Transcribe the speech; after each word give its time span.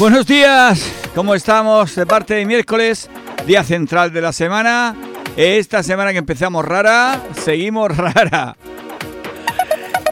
Buenos 0.00 0.24
días, 0.24 0.90
¿cómo 1.14 1.34
estamos? 1.34 1.94
De 1.94 2.06
parte 2.06 2.32
de 2.32 2.46
miércoles, 2.46 3.10
día 3.46 3.62
central 3.62 4.10
de 4.10 4.22
la 4.22 4.32
semana. 4.32 4.96
Esta 5.36 5.82
semana 5.82 6.12
que 6.12 6.16
empezamos 6.16 6.64
rara, 6.64 7.20
seguimos 7.38 7.94
rara. 7.98 8.56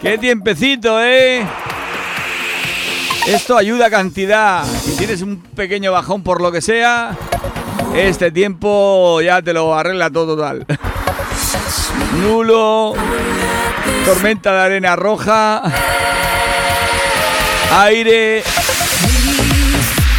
¡Qué 0.03 0.19
tiempecito, 0.19 1.03
eh! 1.03 1.43
Esto 3.29 3.57
ayuda 3.57 3.87
a 3.87 3.91
cantidad. 3.91 4.63
Si 4.67 4.95
tienes 4.95 5.23
un 5.23 5.41
pequeño 5.41 5.91
bajón 5.91 6.23
por 6.23 6.43
lo 6.43 6.53
que 6.53 6.61
sea, 6.61 7.17
este 7.97 8.31
tiempo 8.31 9.23
ya 9.23 9.41
te 9.41 9.55
lo 9.55 9.75
arregla 9.75 10.11
todo 10.11 10.37
total. 10.37 10.67
Nulo, 12.21 12.93
tormenta 14.05 14.53
de 14.53 14.61
arena 14.61 14.97
roja, 14.97 15.63
aire, 17.73 18.43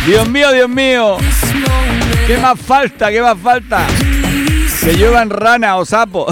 Dios 0.06 0.30
mío, 0.30 0.52
Dios 0.52 0.70
mío. 0.70 1.18
¿Qué 2.26 2.38
más 2.38 2.60
falta? 2.60 3.10
¿Qué 3.10 3.22
más 3.22 3.38
falta? 3.38 3.86
Que 4.82 4.96
llevan 4.96 5.30
rana 5.30 5.78
o 5.78 5.86
sapo. 5.86 6.26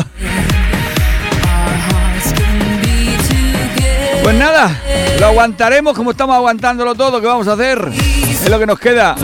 Pues 4.24 4.36
nada, 4.36 4.82
lo 5.20 5.28
aguantaremos 5.28 5.96
como 5.96 6.12
estamos 6.12 6.36
aguantándolo 6.36 6.96
todo. 6.96 7.22
¿Qué 7.22 7.28
vamos 7.28 7.48
a 7.48 7.54
hacer? 7.54 7.92
Es 7.94 8.50
lo 8.50 8.60
que 8.60 8.66
nos 8.66 8.80
queda. 8.80 9.16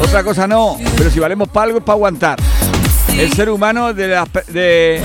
Otra 0.00 0.22
cosa 0.22 0.46
no. 0.46 0.76
Pero 0.96 1.10
si 1.10 1.18
valemos 1.18 1.48
para 1.48 1.64
algo 1.64 1.78
es 1.78 1.84
para 1.84 1.94
aguantar. 1.94 2.38
El 3.08 3.32
ser 3.32 3.48
humano 3.48 3.94
de, 3.94 4.08
de, 4.48 5.02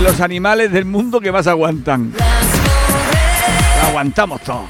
los 0.00 0.20
animales 0.20 0.70
del 0.70 0.84
mundo 0.84 1.20
que 1.20 1.32
más 1.32 1.46
aguantan. 1.46 2.12
Aguantamos 3.88 4.40
todo. 4.42 4.66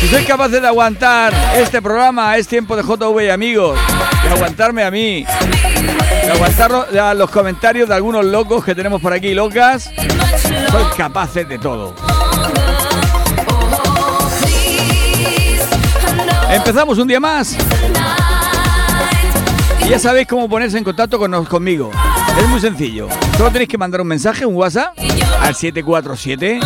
Si 0.00 0.06
sois 0.06 0.24
capaces 0.24 0.62
de 0.62 0.68
aguantar 0.68 1.34
este 1.56 1.82
programa, 1.82 2.36
es 2.36 2.46
tiempo 2.46 2.76
de 2.76 2.84
JV 2.84 3.24
y 3.24 3.30
amigos, 3.30 3.76
de 4.22 4.28
aguantarme 4.28 4.84
a 4.84 4.92
mí, 4.92 5.24
de 5.24 6.30
aguantar 6.30 6.70
los 7.16 7.30
comentarios 7.30 7.88
de 7.88 7.96
algunos 7.96 8.24
locos 8.24 8.64
que 8.64 8.76
tenemos 8.76 9.02
por 9.02 9.12
aquí, 9.12 9.34
locas, 9.34 9.90
sois 10.70 10.86
capaces 10.96 11.48
de 11.48 11.58
todo. 11.58 11.96
Empezamos 16.48 16.96
un 16.98 17.08
día 17.08 17.18
más. 17.18 17.56
Y 19.84 19.88
ya 19.88 19.98
sabéis 19.98 20.28
cómo 20.28 20.48
ponerse 20.48 20.78
en 20.78 20.84
contacto 20.84 21.18
con, 21.18 21.44
conmigo. 21.46 21.90
Es 22.40 22.48
muy 22.48 22.60
sencillo. 22.60 23.08
Solo 23.36 23.50
tenéis 23.50 23.68
que 23.68 23.78
mandar 23.78 24.00
un 24.00 24.06
mensaje, 24.06 24.46
un 24.46 24.54
WhatsApp, 24.54 24.96
al 25.40 25.56
747 25.56 26.60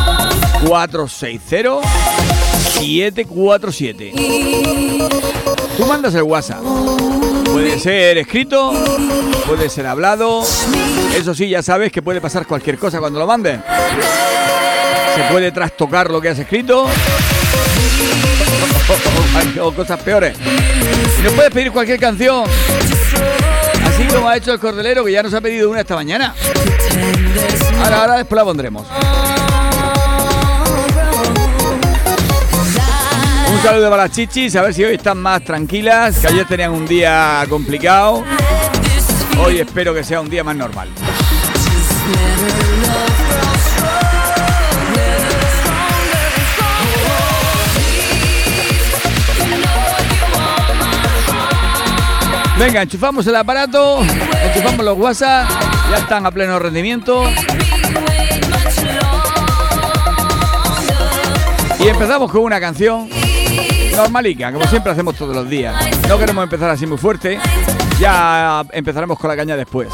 460 0.66 2.31
747. 2.78 4.12
Tú 5.77 5.87
mandas 5.87 6.15
el 6.15 6.23
WhatsApp. 6.23 6.62
Puede 7.45 7.78
ser 7.78 8.19
escrito, 8.19 8.73
puede 9.47 9.69
ser 9.69 9.87
hablado. 9.87 10.42
Eso 11.15 11.34
sí, 11.34 11.48
ya 11.48 11.62
sabes 11.62 11.93
que 11.93 12.03
puede 12.03 12.20
pasar 12.20 12.47
cualquier 12.47 12.78
cosa 12.78 12.98
cuando 12.98 13.19
lo 13.19 13.27
manden. 13.27 13.62
Se 15.15 15.23
puede 15.31 15.53
trastocar 15.53 16.11
lo 16.11 16.20
que 16.20 16.31
has 16.31 16.39
escrito. 16.39 16.87
O 19.61 19.73
cosas 19.73 20.00
peores. 20.00 20.37
Y 21.19 21.23
nos 21.23 21.33
puedes 21.34 21.50
pedir 21.53 21.73
cualquier 21.73 21.98
canción. 21.98 22.45
Así 23.87 24.05
como 24.12 24.28
ha 24.28 24.37
hecho 24.37 24.53
el 24.53 24.59
cordelero 24.59 25.05
que 25.05 25.12
ya 25.12 25.23
nos 25.23 25.33
ha 25.33 25.41
pedido 25.41 25.70
una 25.70 25.81
esta 25.81 25.95
mañana. 25.95 26.34
Ahora, 27.83 28.00
ahora 28.00 28.17
después 28.17 28.37
la 28.37 28.45
pondremos. 28.45 28.87
Un 33.53 33.61
saludo 33.61 33.91
para 33.91 34.05
las 34.05 34.12
chichis, 34.12 34.56
a 34.56 34.62
ver 34.62 34.72
si 34.72 34.83
hoy 34.83 34.95
están 34.95 35.19
más 35.19 35.45
tranquilas, 35.45 36.19
que 36.19 36.27
ayer 36.27 36.47
tenían 36.47 36.72
un 36.72 36.86
día 36.86 37.45
complicado. 37.48 38.25
Hoy 39.44 39.61
espero 39.61 39.92
que 39.94 40.03
sea 40.03 40.20
un 40.20 40.31
día 40.31 40.43
más 40.43 40.56
normal. 40.56 40.88
Venga, 52.59 52.82
enchufamos 52.82 53.26
el 53.26 53.37
aparato, 53.37 54.00
enchufamos 54.44 54.84
los 54.84 54.99
WhatsApp, 54.99 55.49
ya 55.91 55.99
están 55.99 56.25
a 56.26 56.31
pleno 56.31 56.59
rendimiento. 56.59 57.25
Y 61.78 61.88
empezamos 61.88 62.31
con 62.31 62.43
una 62.43 62.60
canción 62.60 63.09
normalica, 63.97 64.53
como 64.53 64.66
siempre 64.66 64.92
hacemos 64.92 65.14
todos 65.16 65.34
los 65.34 65.48
días. 65.48 65.75
No 66.08 66.19
queremos 66.19 66.44
empezar 66.44 66.70
así 66.70 66.86
muy 66.86 66.98
fuerte, 66.98 67.38
ya 67.98 68.64
empezaremos 68.72 69.19
con 69.19 69.28
la 69.28 69.36
caña 69.36 69.56
después. 69.56 69.88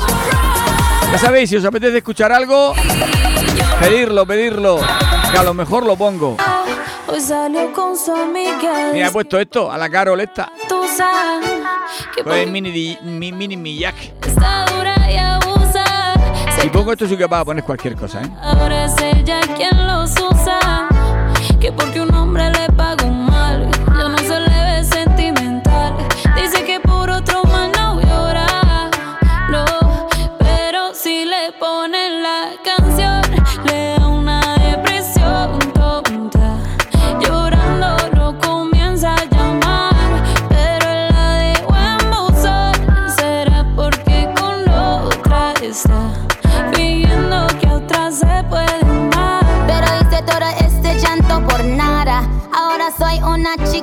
Ya 1.12 1.18
sabéis, 1.18 1.48
si 1.50 1.56
os 1.56 1.64
apetece 1.64 1.98
escuchar 1.98 2.32
algo, 2.32 2.74
pedirlo, 3.80 4.26
pedirlo, 4.26 4.80
que 5.32 5.38
a 5.38 5.42
lo 5.42 5.54
mejor 5.54 5.86
lo 5.86 5.96
pongo. 5.96 6.36
Mira, 8.92 9.08
he 9.08 9.10
puesto 9.10 9.40
esto 9.40 9.72
a 9.72 9.78
la 9.78 9.88
Carol 9.88 10.20
esta. 10.20 10.52
Pues 12.22 12.50
mini, 12.50 12.98
mi, 13.02 13.32
mini 13.32 13.56
Millac. 13.56 13.94
Si 16.60 16.68
pongo 16.70 16.92
esto, 16.92 17.06
sí 17.06 17.16
que 17.16 17.26
va 17.26 17.40
a 17.40 17.44
poner 17.44 17.64
cualquier 17.64 17.94
cosa, 17.94 18.20
¿eh? 18.20 18.28
Ahora 18.42 18.84
es 18.86 18.94
ella 19.00 19.40
quien 19.56 19.86
los 19.86 20.10
usa. 20.10 20.88
Que 21.60 21.72
porque 21.72 22.00
un 22.00 22.12
hombre 22.14 22.50
le 22.50 22.68
paga 22.76 23.04
un 23.04 23.27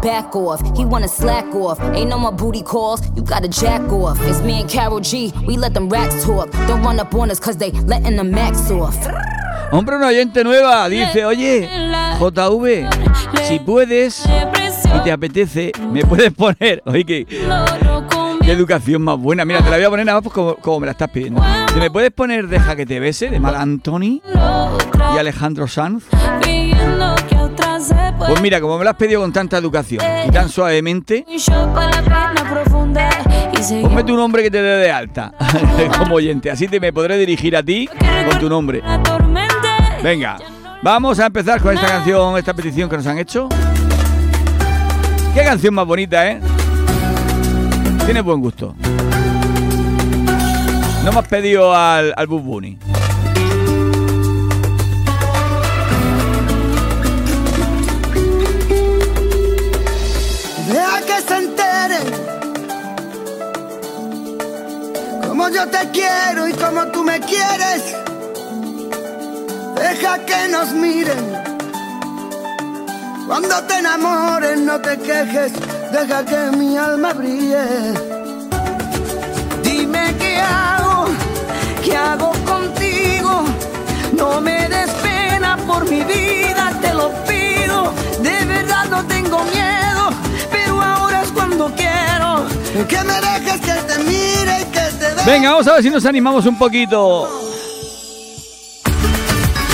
back 0.00 0.34
off. 0.36 0.60
He 0.76 0.84
wanna 0.84 1.08
slack 1.08 1.46
off. 1.54 1.80
Ain't 1.94 2.10
no 2.10 2.18
more 2.18 2.32
booty 2.32 2.62
calls. 2.62 3.00
You 3.16 3.22
gotta 3.22 3.48
jack 3.48 3.82
off. 3.92 4.18
It's 4.22 4.40
me 4.42 4.60
and 4.60 4.70
Carol 4.70 5.00
G. 5.00 5.32
We 5.46 5.56
let 5.56 5.74
them 5.74 5.88
racks 5.88 6.24
talk. 6.24 6.50
Don't 6.66 6.82
run 6.82 6.98
up 7.00 7.14
on 7.14 7.30
us 7.30 7.40
cause 7.40 7.56
they 7.56 7.70
letting 7.72 8.16
the 8.16 8.24
max 8.24 8.70
off. 8.70 8.96
Hombre, 9.70 9.96
una 9.96 10.06
oyente 10.06 10.42
nueva 10.44 10.88
dice, 10.88 11.26
oye, 11.26 11.68
JV, 12.18 12.88
si 13.46 13.58
puedes 13.58 14.24
y 14.24 15.04
te 15.04 15.12
apetece, 15.12 15.72
me 15.92 16.02
puedes 16.06 16.32
poner, 16.32 16.82
oye, 16.86 17.04
que, 17.04 17.26
qué 18.48 18.54
educación 18.54 19.02
más 19.02 19.18
buena. 19.18 19.44
Mira, 19.44 19.60
te 19.60 19.68
la 19.68 19.76
voy 19.76 19.84
a 19.84 19.90
poner 19.90 20.06
nada 20.06 20.22
más 20.22 20.32
pues 20.32 20.56
como, 20.62 20.80
me 20.80 20.86
la 20.86 20.92
estás 20.92 21.10
pidiendo. 21.10 21.42
¿Te 21.70 21.78
me 21.78 21.90
puedes 21.90 22.10
poner 22.10 22.48
Deja 22.48 22.74
que 22.76 22.86
te 22.86 22.98
bese 22.98 23.28
de 23.28 23.38
Mal 23.38 23.54
Anthony 23.54 24.22
y 24.24 25.18
Alejandro 25.18 25.68
Sanz? 25.68 26.04
Pues 28.16 28.40
mira, 28.40 28.58
como 28.62 28.78
me 28.78 28.84
lo 28.84 28.90
has 28.90 28.96
pedido 28.96 29.20
con 29.20 29.34
tanta 29.34 29.58
educación 29.58 30.02
y 30.26 30.30
tan 30.30 30.48
suavemente, 30.48 31.26
ponme 33.82 34.04
tu 34.04 34.16
nombre 34.16 34.42
que 34.42 34.50
te 34.50 34.62
dé 34.62 34.76
de 34.76 34.90
alta 34.92 35.34
como 35.98 36.14
oyente. 36.14 36.50
Así 36.50 36.68
te 36.68 36.80
me 36.80 36.90
podré 36.90 37.18
dirigir 37.18 37.54
a 37.54 37.62
ti 37.62 37.86
con 38.30 38.38
tu 38.40 38.48
nombre. 38.48 38.82
Venga, 40.02 40.38
vamos 40.82 41.18
a 41.20 41.26
empezar 41.26 41.60
con 41.60 41.74
esta 41.74 41.86
canción, 41.86 42.38
esta 42.38 42.54
petición 42.54 42.88
que 42.88 42.96
nos 42.96 43.06
han 43.06 43.18
hecho. 43.18 43.46
Qué 45.34 45.44
canción 45.44 45.74
más 45.74 45.86
bonita, 45.86 46.26
¿eh? 46.26 46.40
Tiene 48.08 48.22
buen 48.22 48.40
gusto. 48.40 48.74
No 51.04 51.12
me 51.12 51.22
pedido 51.24 51.74
al, 51.74 52.14
al 52.16 52.26
Bunny. 52.26 52.78
Deja 60.68 61.00
que 61.02 61.20
se 61.20 61.36
enteren 61.36 62.06
como 65.26 65.50
yo 65.50 65.66
te 65.68 65.90
quiero 65.90 66.48
y 66.48 66.54
como 66.54 66.86
tú 66.86 67.04
me 67.04 67.20
quieres. 67.20 67.94
Deja 69.76 70.24
que 70.24 70.48
nos 70.50 70.72
miren. 70.72 71.42
Cuando 73.26 73.62
te 73.64 73.74
enamores 73.80 74.58
no 74.60 74.80
te 74.80 74.96
quejes, 74.96 75.52
deja 75.92 76.24
que 76.24 76.56
mi 76.56 76.76
alma 76.76 77.12
brille. 77.12 77.94
Dime 79.62 80.14
qué 80.18 80.40
hago, 80.40 81.06
qué 81.84 81.96
hago 81.96 82.32
contigo. 82.44 83.44
No 84.12 84.40
me 84.40 84.68
des 84.68 84.90
pena 85.02 85.56
por 85.66 85.88
mi 85.88 86.02
vida, 86.04 86.72
te 86.80 86.92
lo 86.94 87.10
pido. 87.24 87.92
De 88.22 88.44
verdad 88.44 88.86
no 88.90 89.04
tengo 89.04 89.42
miedo, 89.44 90.10
pero 90.50 90.80
ahora 90.80 91.22
es 91.22 91.32
cuando 91.32 91.72
quiero. 91.74 92.46
Que 92.86 93.02
me 93.04 93.14
dejes 93.20 93.60
que 93.60 93.72
te 93.72 93.98
mire 94.04 94.60
y 94.62 94.64
que 94.66 94.80
te 94.98 95.14
dé. 95.14 95.22
Venga, 95.24 95.50
vamos 95.50 95.66
a 95.68 95.74
ver 95.74 95.82
si 95.82 95.90
nos 95.90 96.04
animamos 96.04 96.46
un 96.46 96.58
poquito. 96.58 97.28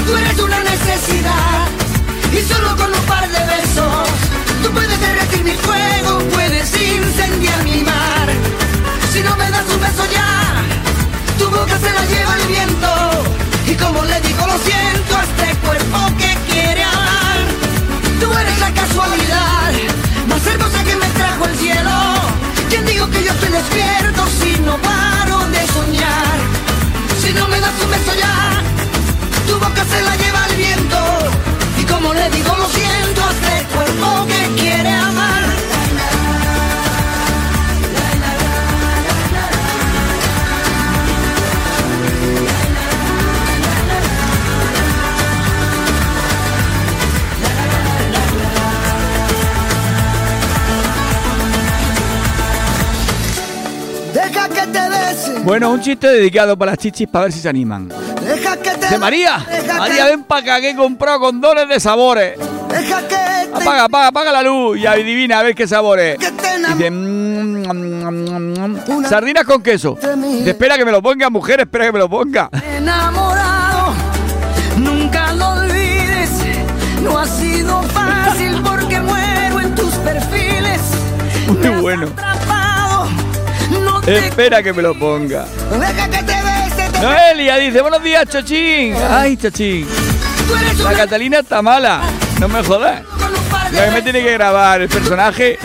Tú 0.07 0.17
eres 0.17 0.39
una 0.39 0.61
necesidad 0.63 1.69
y 2.33 2.41
solo 2.43 2.77
con 2.77 2.93
un 2.93 3.07
par 3.07 3.29
de 3.29 3.39
besos 3.39 4.34
mi 5.45 5.53
fuego, 5.53 6.19
puedes 6.33 6.71
incendiar 6.81 7.63
mi 7.65 7.83
mar. 7.85 8.29
Si 9.13 9.21
no 9.21 9.37
me 9.37 9.51
das 9.51 9.67
un 9.69 9.81
beso 9.81 10.05
ya, 10.11 10.65
tu 11.39 11.51
boca 11.51 11.79
se 11.79 11.91
la 11.93 12.05
lleva 12.07 12.35
el 12.41 12.47
viento 12.47 12.89
y 13.67 13.75
como 13.75 14.03
le 14.05 14.21
digo 14.23 14.47
lo 14.47 14.59
siento 14.59 15.17
a 15.17 15.23
este 15.23 15.57
cuerpo 15.65 15.99
que 16.17 16.31
quiere 16.51 16.83
amar. 16.83 17.39
Tú 18.21 18.33
eres 18.39 18.59
la 18.59 18.73
casualidad 18.73 19.73
más 20.29 20.47
hermosa 20.47 20.83
que 20.83 20.97
me 20.97 21.09
trajo 21.09 21.45
el 21.47 21.57
cielo. 21.57 21.97
¿Quién 22.71 22.87
digo 22.87 23.09
que 23.11 23.23
yo 23.25 23.33
estoy 23.33 23.51
despierto 23.51 24.23
si 24.41 24.59
no 24.61 24.79
paro 24.79 25.39
de 25.49 25.63
soñar? 25.77 26.37
Si 27.23 27.33
no 27.35 27.47
me 27.49 27.61
das 27.61 27.75
un 27.85 27.91
beso 27.91 28.13
ya, 28.19 28.63
tu 29.47 29.55
boca 29.59 29.85
se 29.85 30.01
la 30.03 30.17
lleva 30.17 30.47
el 30.49 30.57
viento. 30.57 31.54
Y 31.85 31.87
como 31.87 32.15
le 32.15 32.31
digo 32.31 32.49
lo 32.57 32.67
siento 32.67 33.23
a 33.23 33.31
este 33.31 33.75
cuerpo 33.75 34.27
que 34.27 34.63
quiere 34.63 34.89
amar. 34.89 35.45
Deja 54.15 54.49
que 54.49 54.67
te 54.69 54.89
bese. 54.89 55.41
Bueno, 55.41 55.71
un 55.71 55.81
chiste 55.83 56.09
dedicado 56.09 56.57
para 56.57 56.73
las 56.73 56.79
chichis 56.79 57.07
para 57.09 57.25
ver 57.25 57.33
si 57.33 57.41
se 57.41 57.49
animan. 57.49 57.91
De 58.91 58.99
María. 58.99 59.45
María, 59.79 60.07
ven 60.07 60.25
para 60.25 60.41
acá 60.43 60.61
que 60.61 60.71
he 60.71 60.77
comprado 60.77 61.21
condones 61.21 61.69
de 61.69 61.79
sabores. 61.81 62.39
Deja 62.69 63.01
que 63.03 63.09
te. 63.17 63.55
Apaga, 63.55 63.85
apaga, 63.85 64.07
apaga 64.09 64.33
la 64.33 64.43
luz 64.43 64.79
y 64.79 64.87
adivina 64.87 65.39
a 65.39 65.43
ver 65.43 65.55
qué 65.55 65.67
sabores. 65.69 66.19
Dice, 66.19 66.91
mm, 66.91 66.95
mm, 66.95 67.69
mm, 67.71 68.59
mm, 68.59 68.91
Una- 68.91 69.09
sardinas 69.09 69.45
con 69.45 69.63
queso. 69.63 69.97
Te 70.01 70.51
espera 70.51 70.77
que 70.77 70.85
me 70.85 70.91
lo 70.91 71.01
ponga, 71.03 71.31
mujer, 71.31 71.61
espera 71.61 71.87
que 71.87 71.93
me 71.93 71.99
lo 72.01 72.09
ponga. 72.09 72.49
enamorado, 72.77 73.93
nunca 74.77 75.33
lo 75.35 75.49
olvides. 75.51 76.31
No 77.03 77.19
ha 77.19 77.27
sido 77.27 77.83
fácil 77.85 78.61
porque 78.65 79.01
muero 79.01 79.61
en 79.61 79.75
tus 79.75 79.95
perfiles. 79.97 80.81
Muy 81.47 81.69
bueno. 81.81 82.09
Espera 84.07 84.63
que 84.63 84.73
me 84.73 84.83
lo 84.83 84.99
ponga. 84.99 85.47
Deja 85.71 86.09
que 86.11 86.23
te- 86.25 86.44
Noelia 87.01 87.57
dice, 87.57 87.81
buenos 87.81 88.03
días, 88.03 88.29
Chochín. 88.29 88.95
Ay, 89.11 89.37
Chochín. 89.37 89.87
La 90.83 90.93
Catalina 90.93 91.39
está 91.41 91.63
mala. 91.63 92.03
No 92.41 92.49
me 92.49 92.63
jodas. 92.63 93.03
La 93.73 93.87
que 93.87 93.91
me 93.91 94.03
tiene 94.03 94.23
que 94.23 94.33
grabar 94.33 94.83
el 94.83 94.89
personaje 94.89 95.59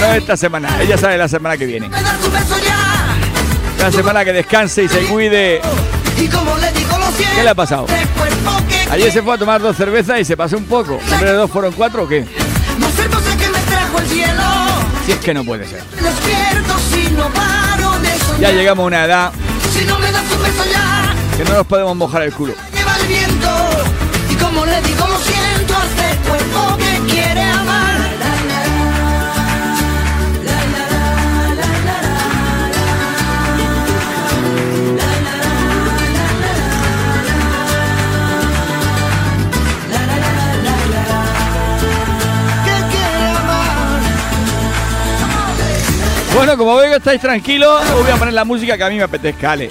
no 0.00 0.12
esta 0.12 0.36
semana. 0.36 0.80
Ella 0.80 0.98
sabe 0.98 1.16
la 1.16 1.28
semana 1.28 1.56
que 1.56 1.66
viene. 1.66 1.90
La 3.78 3.92
semana 3.92 4.24
que 4.24 4.32
descanse 4.32 4.84
y 4.84 4.88
se 4.88 5.00
cuide. 5.00 5.60
Lo. 5.60 5.84
¿Qué 7.34 7.42
le 7.42 7.48
ha 7.50 7.54
pasado? 7.54 7.86
Ayer 8.90 9.12
se 9.12 9.22
fue 9.22 9.34
a 9.34 9.38
tomar 9.38 9.60
dos 9.60 9.76
cervezas 9.76 10.20
y 10.20 10.24
se 10.24 10.36
pasó 10.36 10.56
un 10.56 10.64
poco. 10.64 11.00
¿En 11.12 11.20
de 11.20 11.32
dos 11.32 11.50
fueron 11.50 11.72
cuatro 11.72 12.04
o 12.04 12.08
qué? 12.08 12.24
Si 15.06 15.12
es 15.12 15.18
que 15.18 15.34
no 15.34 15.44
puede 15.44 15.66
ser. 15.66 15.82
Despierto 15.84 16.78
si 16.90 17.10
no 17.10 17.28
soñar. 17.30 17.63
Ya 18.40 18.50
llegamos 18.50 18.82
a 18.82 18.86
una 18.86 19.04
edad 19.04 19.32
Si 19.72 19.84
no 19.84 19.98
me 19.98 20.10
das 20.10 20.22
un 20.30 20.42
beso 20.42 20.64
ya, 20.70 21.14
que 21.36 21.44
no 21.44 21.54
nos 21.54 21.66
podemos 21.66 21.96
mojar 21.96 22.22
el 22.22 22.32
culo. 22.32 22.54
Bueno, 46.34 46.58
como 46.58 46.76
veo 46.76 46.90
que 46.90 46.96
estáis 46.96 47.20
tranquilos, 47.20 47.80
os 47.94 48.02
voy 48.02 48.10
a 48.10 48.16
poner 48.16 48.34
la 48.34 48.44
música 48.44 48.76
que 48.76 48.82
a 48.84 48.88
mí 48.90 48.96
me 48.96 49.04
apetezca. 49.04 49.52
ale. 49.52 49.70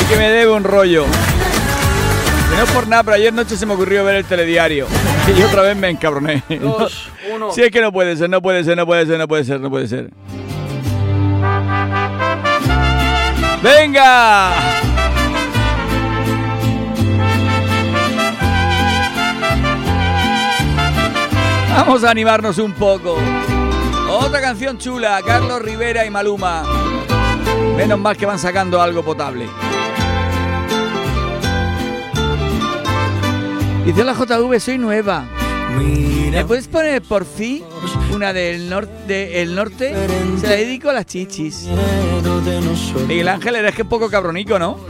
Y 0.00 0.04
que 0.04 0.16
me 0.16 0.28
debe 0.30 0.52
un 0.52 0.62
rollo. 0.64 1.06
Que 2.50 2.56
no 2.56 2.62
es 2.62 2.70
por 2.70 2.86
nada, 2.86 3.02
pero 3.02 3.16
ayer 3.16 3.32
noche 3.32 3.56
se 3.56 3.64
me 3.64 3.72
ocurrió 3.74 4.04
ver 4.04 4.16
el 4.16 4.24
telediario. 4.24 4.86
Y 5.36 5.42
otra 5.42 5.62
vez 5.62 5.74
me 5.76 5.88
encabroné. 5.88 6.42
Dos, 6.60 7.08
uno. 7.34 7.50
Si 7.52 7.62
es 7.62 7.70
que 7.70 7.80
no 7.80 7.90
puede 7.92 8.14
ser, 8.16 8.28
no 8.28 8.42
puede 8.42 8.62
ser, 8.62 8.76
no 8.76 8.86
puede 8.86 9.06
ser, 9.06 9.18
no 9.18 9.26
puede 9.26 9.44
ser, 9.44 9.60
no 9.60 9.70
puede 9.70 9.88
ser. 9.88 10.10
¡Venga! 13.62 14.83
Vamos 21.86 22.02
a 22.02 22.10
animarnos 22.10 22.56
un 22.56 22.72
poco. 22.72 23.18
Otra 24.10 24.40
canción 24.40 24.78
chula, 24.78 25.20
Carlos 25.24 25.60
Rivera 25.60 26.06
y 26.06 26.10
Maluma. 26.10 26.64
Menos 27.76 27.98
mal 27.98 28.16
que 28.16 28.24
van 28.24 28.38
sacando 28.38 28.80
algo 28.80 29.02
potable. 29.04 29.46
Dice 33.84 34.02
la 34.02 34.14
JV, 34.14 34.58
soy 34.58 34.78
nueva. 34.78 35.26
¿Me 36.30 36.42
puedes 36.46 36.68
poner 36.68 37.02
por 37.02 37.26
fin 37.26 37.62
una 38.10 38.32
del 38.32 38.70
norte? 38.70 39.42
El 39.42 39.54
norte? 39.54 39.94
Se 40.40 40.48
la 40.48 40.54
dedico 40.54 40.88
a 40.88 40.94
las 40.94 41.04
chichis. 41.04 41.68
Miguel 43.06 43.28
Ángel, 43.28 43.56
eres 43.56 43.74
que 43.74 43.82
un 43.82 43.88
poco 43.88 44.08
cabronico, 44.08 44.58
¿no? 44.58 44.80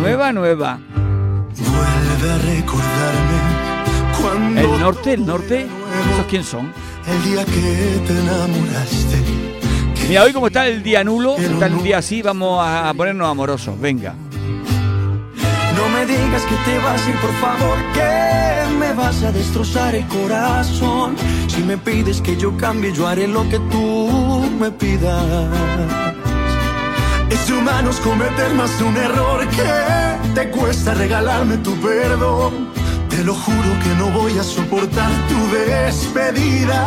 Nueva, 0.00 0.32
nueva. 0.32 0.80
Vuelve 1.60 2.32
a 2.32 2.38
recordarme 2.38 3.38
cuando 4.20 4.60
¿El 4.60 4.80
norte? 4.80 5.12
¿El 5.14 5.26
norte? 5.26 5.66
¿Esos 6.12 6.26
quién 6.26 6.44
son? 6.44 6.72
el 7.06 7.24
día 7.24 7.44
que 7.44 8.02
te 8.06 8.18
enamoraste. 8.20 9.16
Mira, 10.08 10.24
hoy 10.24 10.32
como 10.32 10.48
está 10.48 10.66
el 10.66 10.82
día 10.82 11.04
nulo, 11.04 11.36
está 11.36 11.66
el 11.66 11.82
día 11.82 11.98
así, 11.98 12.22
vamos 12.22 12.60
a 12.62 12.92
ponernos 12.96 13.28
amorosos. 13.28 13.78
Venga. 13.80 14.14
No 15.76 15.88
me 15.88 16.04
digas 16.04 16.42
que 16.42 16.56
te 16.70 16.78
vas 16.78 17.00
a 17.06 17.10
ir, 17.10 17.16
por 17.16 17.32
favor, 17.34 17.78
que 17.94 18.76
me 18.78 18.92
vas 18.92 19.22
a 19.22 19.32
destrozar 19.32 19.94
el 19.94 20.06
corazón. 20.06 21.16
Si 21.48 21.62
me 21.62 21.78
pides 21.78 22.20
que 22.20 22.36
yo 22.36 22.56
cambie, 22.56 22.92
yo 22.92 23.06
haré 23.06 23.28
lo 23.28 23.48
que 23.48 23.58
tú 23.70 24.50
me 24.58 24.70
pidas. 24.70 25.48
Es 27.30 27.46
de 27.46 27.52
humanos 27.52 27.96
cometer 28.00 28.52
más 28.54 28.76
de 28.78 28.84
un 28.84 28.96
error 28.96 29.48
que 29.48 30.19
te 30.34 30.50
cuesta 30.50 30.94
regalarme 30.94 31.56
tu 31.58 31.74
perdón. 31.80 32.68
Te 33.08 33.24
lo 33.24 33.34
juro 33.34 33.70
que 33.82 33.94
no 33.96 34.06
voy 34.10 34.38
a 34.38 34.42
soportar 34.42 35.10
tu 35.28 35.38
despedida. 35.56 36.80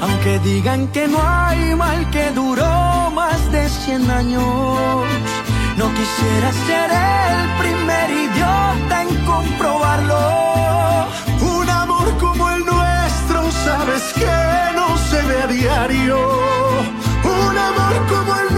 Aunque 0.00 0.38
digan 0.40 0.88
que 0.88 1.06
no 1.08 1.18
hay 1.22 1.74
mal 1.74 2.10
que 2.10 2.30
duró 2.32 3.10
más 3.12 3.50
de 3.52 3.68
100 3.68 4.10
años, 4.10 4.42
no 5.76 5.86
quisiera 5.94 6.52
ser 6.66 6.90
el 6.90 7.38
primer 7.62 8.10
idiota 8.10 9.02
en 9.02 9.24
comprobarlo. 9.24 10.20
Un 11.40 11.70
amor 11.70 12.16
como 12.18 12.50
el 12.50 12.64
nuestro, 12.64 13.50
sabes 13.64 14.02
que 14.14 14.76
no 14.76 14.96
se 15.08 15.22
ve 15.22 15.42
a 15.42 15.46
diario. 15.46 16.18
Un 17.24 17.58
amor 17.58 17.94
como 18.08 18.34
el 18.34 18.40
nuestro 18.42 18.57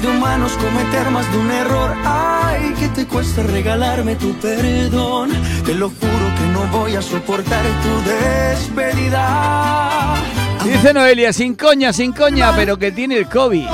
De 0.00 0.08
humanos 0.08 0.52
cometer 0.52 1.10
más 1.10 1.30
de 1.32 1.38
un 1.38 1.50
error. 1.50 1.94
Ay, 2.04 2.74
que 2.78 2.88
te 2.88 3.06
cuesta 3.06 3.42
regalarme 3.42 4.14
tu 4.16 4.32
perdón. 4.34 5.30
Te 5.64 5.74
lo 5.74 5.88
juro 5.88 6.34
que 6.36 6.46
no 6.52 6.78
voy 6.78 6.96
a 6.96 7.02
soportar 7.02 7.64
tu 7.82 8.10
despedida. 8.10 10.16
Dice 10.64 10.92
Noelia, 10.92 11.32
sin 11.32 11.54
coña, 11.54 11.92
sin 11.92 12.12
coña, 12.12 12.52
pero 12.56 12.76
que 12.76 12.90
tiene 12.90 13.16
el 13.16 13.28
COVID. 13.28 13.66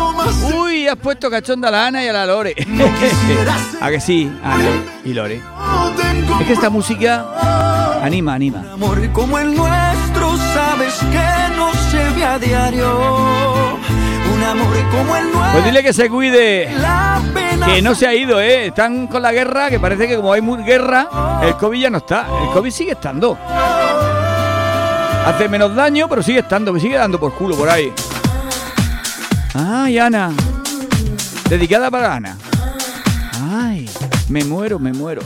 Uy, 0.55 0.87
has 0.87 0.97
puesto 0.97 1.31
cachonda 1.31 1.69
a 1.69 1.71
la 1.71 1.87
Ana 1.87 2.05
y 2.05 2.09
a 2.09 2.13
la 2.13 2.27
Lore. 2.27 2.55
¿A 3.81 3.91
que 3.91 4.01
sí, 4.01 4.31
Ana 4.45 4.65
y 5.05 5.15
Lore? 5.15 5.41
Es 6.41 6.47
que 6.47 6.53
esta 6.53 6.71
música 6.71 7.99
anima, 8.03 8.35
anima. 8.35 8.65
Amor 8.73 9.11
como 9.13 9.39
el 9.39 9.55
nuestro, 9.55 10.37
sabes 10.55 10.95
que 10.99 11.57
no 11.57 11.73
se 11.91 12.11
ve 12.15 12.25
a 12.25 12.39
diario. 12.39 13.79
Pues 15.53 15.65
dile 15.65 15.83
que 15.83 15.93
se 15.93 16.09
cuide. 16.09 16.69
Que 17.67 17.83
no 17.83 17.95
se 17.95 18.07
ha 18.07 18.15
ido, 18.15 18.41
¿eh? 18.41 18.67
Están 18.67 19.07
con 19.07 19.23
la 19.23 19.33
guerra, 19.33 19.71
que 19.71 19.79
parece 19.79 20.09
que 20.09 20.17
como 20.17 20.33
hay 20.33 20.41
mu- 20.41 20.65
guerra, 20.65 21.41
el 21.43 21.57
COVID 21.57 21.81
ya 21.81 21.91
no 21.91 21.99
está. 21.99 22.27
El 22.43 22.51
COVID 22.51 22.71
sigue 22.71 22.93
estando. 22.93 23.39
Hace 25.27 25.49
menos 25.49 25.75
daño, 25.77 26.09
pero 26.09 26.23
sigue 26.23 26.41
estando, 26.41 26.73
me 26.73 26.81
sigue 26.81 26.97
dando 26.97 27.21
por 27.21 27.33
culo 27.35 27.55
por 27.57 27.69
ahí. 27.69 27.93
Ay, 29.55 29.99
Ana. 29.99 30.33
Dedicada 31.49 31.91
para 31.91 32.15
Ana. 32.15 32.37
Ay, 33.53 33.89
me 34.29 34.43
muero, 34.45 34.79
me 34.79 34.93
muero. 34.93 35.23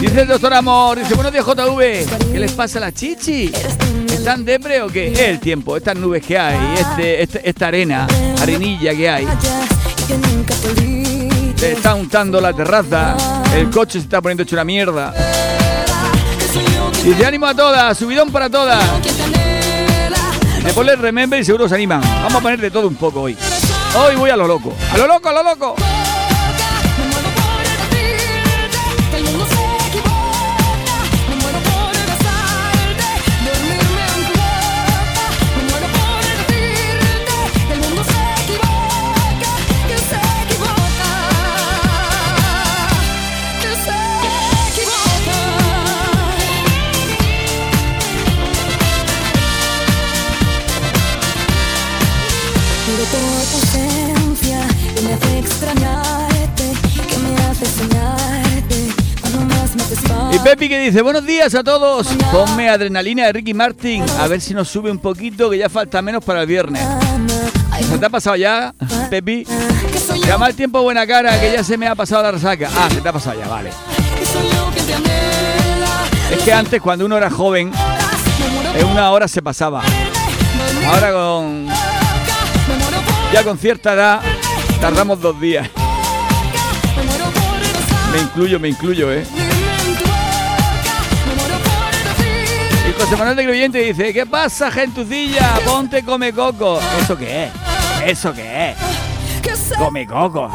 Dice 0.00 0.20
el 0.22 0.28
doctor 0.28 0.54
Amor, 0.54 0.98
dice, 0.98 1.14
buenos 1.14 1.32
días 1.32 1.44
JV, 1.44 2.06
¿qué 2.32 2.38
les 2.38 2.52
pasa 2.52 2.78
a 2.78 2.80
la 2.82 2.92
chichi? 2.92 3.50
¿Están 4.10 4.44
depre 4.44 4.80
o 4.82 4.88
qué? 4.88 5.12
El 5.30 5.40
tiempo, 5.40 5.76
estas 5.76 5.96
nubes 5.96 6.24
que 6.24 6.38
hay, 6.38 6.56
este, 6.78 7.22
este- 7.22 7.48
esta 7.48 7.68
arena, 7.68 8.06
arenilla 8.40 8.94
que 8.94 9.08
hay. 9.10 9.26
Se 11.56 11.72
está 11.72 11.94
untando 11.94 12.40
la 12.40 12.52
terraza, 12.52 13.16
el 13.54 13.70
coche 13.70 13.92
se 13.98 14.04
está 14.04 14.20
poniendo 14.20 14.42
hecho 14.42 14.54
una 14.56 14.64
mierda. 14.64 15.12
Dice 17.04 17.26
ánimo 17.26 17.46
a 17.46 17.54
todas, 17.54 17.96
subidón 17.96 18.30
para 18.30 18.48
todas. 18.48 18.82
Le 20.64 20.72
ponle 20.72 20.96
remember 20.96 21.40
y 21.40 21.44
seguro 21.44 21.68
se 21.68 21.74
animan. 21.74 22.00
Vamos 22.00 22.34
a 22.34 22.40
poner 22.40 22.60
de 22.60 22.70
todo 22.70 22.88
un 22.88 22.96
poco 22.96 23.22
hoy. 23.22 23.36
Hoy 23.98 24.16
voy 24.16 24.30
a 24.30 24.36
lo 24.36 24.46
loco. 24.46 24.72
A 24.92 24.96
lo 24.98 25.06
loco, 25.06 25.28
a 25.28 25.32
lo 25.32 25.42
loco. 25.42 25.76
Y 60.36 60.38
Pepi 60.40 60.68
que 60.68 60.78
dice, 60.78 61.00
buenos 61.00 61.24
días 61.24 61.54
a 61.54 61.64
todos. 61.64 62.08
Ponme 62.30 62.68
adrenalina 62.68 63.24
de 63.24 63.32
Ricky 63.32 63.54
Martin. 63.54 64.04
A 64.20 64.26
ver 64.26 64.42
si 64.42 64.52
nos 64.52 64.68
sube 64.68 64.90
un 64.90 64.98
poquito, 64.98 65.48
que 65.48 65.56
ya 65.56 65.70
falta 65.70 66.02
menos 66.02 66.22
para 66.22 66.42
el 66.42 66.46
viernes. 66.46 66.82
¿Se 67.80 67.96
te 67.96 68.04
ha 68.04 68.10
pasado 68.10 68.36
ya, 68.36 68.74
Pepi? 69.08 69.46
Llama 70.26 70.48
el 70.48 70.54
tiempo 70.54 70.82
buena 70.82 71.06
cara, 71.06 71.40
que 71.40 71.52
ya 71.52 71.64
se 71.64 71.78
me 71.78 71.88
ha 71.88 71.94
pasado 71.94 72.22
la 72.22 72.32
resaca. 72.32 72.68
Ah, 72.76 72.88
se 72.90 73.00
te 73.00 73.08
ha 73.08 73.12
pasado 73.14 73.40
ya, 73.40 73.48
vale. 73.48 73.70
Es 76.30 76.42
que 76.42 76.52
antes, 76.52 76.82
cuando 76.82 77.06
uno 77.06 77.16
era 77.16 77.30
joven, 77.30 77.72
en 78.74 78.86
una 78.86 79.12
hora 79.12 79.28
se 79.28 79.40
pasaba. 79.40 79.82
Ahora 80.86 81.12
con 81.12 81.66
ya 83.32 83.42
con 83.42 83.56
cierta 83.56 83.94
edad 83.94 84.20
tardamos 84.82 85.18
dos 85.18 85.40
días. 85.40 85.70
Me 88.12 88.18
incluyo, 88.20 88.60
me 88.60 88.68
incluyo, 88.68 89.10
¿eh? 89.10 89.24
José 92.98 93.16
Manuel 93.16 93.36
de 93.36 93.44
Creyente 93.44 93.78
dice, 93.78 94.12
¿qué 94.12 94.26
pasa, 94.26 94.70
gentucilla? 94.70 95.58
Ponte 95.64 96.02
come 96.02 96.32
coco. 96.32 96.80
¿Eso 97.00 97.16
qué 97.16 97.44
es? 97.44 97.52
¿Eso 98.04 98.32
qué 98.32 98.70
es? 98.70 98.76
Come 99.76 100.06
coco. 100.06 100.50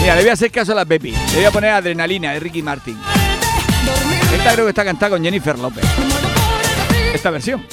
Mira, 0.00 0.14
le 0.16 0.22
voy 0.22 0.30
a 0.30 0.32
hacer 0.32 0.50
caso 0.50 0.72
a 0.72 0.74
la 0.74 0.84
Pepi. 0.84 1.12
Le 1.12 1.36
voy 1.36 1.44
a 1.44 1.50
poner 1.50 1.70
adrenalina 1.70 2.32
de 2.32 2.40
Ricky 2.40 2.62
Martin. 2.62 2.98
Esta 4.34 4.52
creo 4.54 4.64
que 4.64 4.70
está 4.70 4.84
cantada 4.84 5.10
con 5.10 5.22
Jennifer 5.22 5.58
López. 5.58 5.84
Esta 7.12 7.30
versión. 7.30 7.66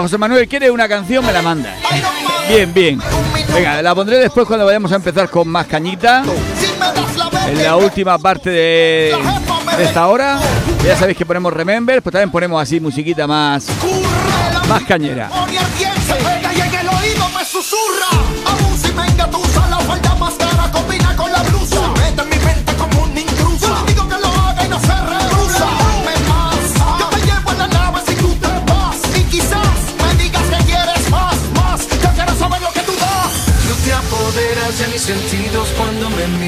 José 0.00 0.18
Manuel. 0.18 0.48
¿Quieres 0.48 0.70
una 0.70 0.88
canción? 0.88 1.24
Me 1.24 1.32
la 1.32 1.42
manda. 1.42 1.74
Bien, 2.48 2.72
bien. 2.72 3.00
Venga, 3.52 3.82
la 3.82 3.94
pondré 3.94 4.18
después 4.18 4.46
cuando 4.46 4.66
vayamos 4.66 4.92
a 4.92 4.96
empezar 4.96 5.28
con 5.30 5.48
más 5.48 5.66
cañita. 5.66 6.22
En 7.48 7.62
la 7.62 7.76
última 7.76 8.18
parte 8.18 8.50
de, 8.50 9.14
de 9.76 9.84
esta 9.84 10.06
hora. 10.08 10.38
Ya 10.84 10.96
sabéis 10.96 11.16
que 11.16 11.24
ponemos 11.24 11.52
Remember, 11.52 12.02
pues 12.02 12.12
también 12.12 12.30
ponemos 12.30 12.60
así 12.62 12.78
musiquita 12.78 13.26
más, 13.26 13.66
más 14.68 14.82
cañera. 14.84 15.30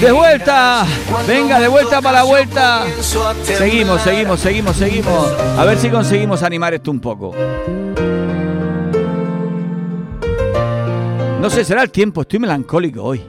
De 0.00 0.12
vuelta, 0.12 0.84
venga, 1.26 1.58
de 1.58 1.68
vuelta 1.68 2.02
para 2.02 2.18
la 2.18 2.24
vuelta. 2.24 2.84
Seguimos, 3.42 4.02
seguimos, 4.02 4.40
seguimos, 4.40 4.76
seguimos. 4.76 5.32
A 5.56 5.64
ver 5.64 5.78
si 5.78 5.88
conseguimos 5.88 6.42
animar 6.42 6.74
esto 6.74 6.90
un 6.90 7.00
poco. 7.00 7.34
No 11.40 11.50
sé, 11.50 11.64
será 11.64 11.82
el 11.82 11.90
tiempo, 11.90 12.22
estoy 12.22 12.40
melancólico 12.40 13.02
hoy. 13.02 13.24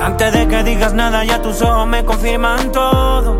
Antes 0.00 0.32
de 0.32 0.48
que 0.48 0.62
digas 0.62 0.92
nada, 0.92 1.24
ya 1.24 1.40
tus 1.40 1.62
ojos 1.62 1.86
me 1.86 2.04
confirman 2.04 2.70
todo. 2.70 3.38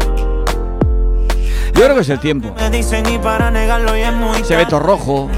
Yo 1.74 1.82
creo 1.84 1.94
que 1.94 2.00
es 2.00 2.08
el 2.08 2.20
tiempo. 2.20 2.54
Me 2.58 2.70
dicen 2.70 3.04
y 3.12 3.18
para 3.18 3.50
negarlo 3.50 3.96
y 3.96 4.00
es 4.00 4.12
muy 4.12 4.44
Se 4.44 4.56
ve 4.56 4.66
todo 4.66 4.80
rojo. 4.80 5.28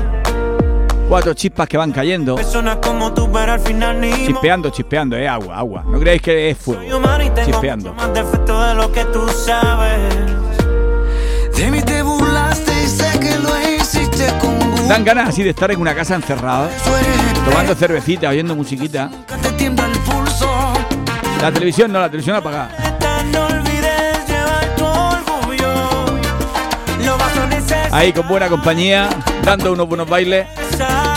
Cuatro 1.09 1.35
chispas 1.35 1.69
que 1.69 1.77
van 1.77 1.93
cayendo. 1.93 2.37
Personas 2.37 2.77
como 2.77 3.13
tú, 3.13 3.31
pero 3.31 3.53
al 3.53 3.61
final 3.61 4.01
ni 4.01 4.11
mo- 4.11 4.17
Chispeando, 4.27 4.71
chispeando, 4.71 5.17
eh, 5.17 5.29
agua, 5.29 5.59
agua. 5.59 5.85
No 5.87 5.99
creáis 6.01 6.23
que 6.23 6.51
es 6.51 6.59
fuego. 6.59 6.83
Chispeando. 7.45 7.93
mucho 7.93 8.07
más 8.07 8.15
defecto 8.15 8.63
de 8.63 8.75
lo 8.75 8.91
que 8.93 9.05
tú 9.07 9.29
sabes. 9.29 10.01
De 11.57 11.71
mí 11.71 11.83
te 11.83 12.03
burlaste 12.03 12.73
y 12.83 12.87
sé 12.89 13.19
que 13.21 13.37
lo 13.39 13.51
hiciste 13.77 14.27
con 14.41 14.59
gusto. 14.71 14.87
Dan 14.89 15.05
ganas 15.05 15.29
así 15.29 15.43
de 15.43 15.51
estar 15.51 15.71
en 15.71 15.81
una 15.81 15.95
casa 15.95 16.15
encerrada, 16.15 16.69
tomando 17.45 17.75
cervecita, 17.75 18.29
oyendo 18.31 18.57
musiquita. 18.57 19.11
La 21.43 21.51
televisión 21.53 21.93
no, 21.93 22.01
la 22.01 22.07
televisión 22.07 22.37
apagada. 22.37 22.71
Ahí 27.91 28.13
con 28.13 28.27
buena 28.27 28.49
compañía, 28.49 29.09
dando 29.45 29.73
unos 29.73 29.87
buenos 29.87 30.09
bailes. 30.09 30.47
Ya 30.79 31.12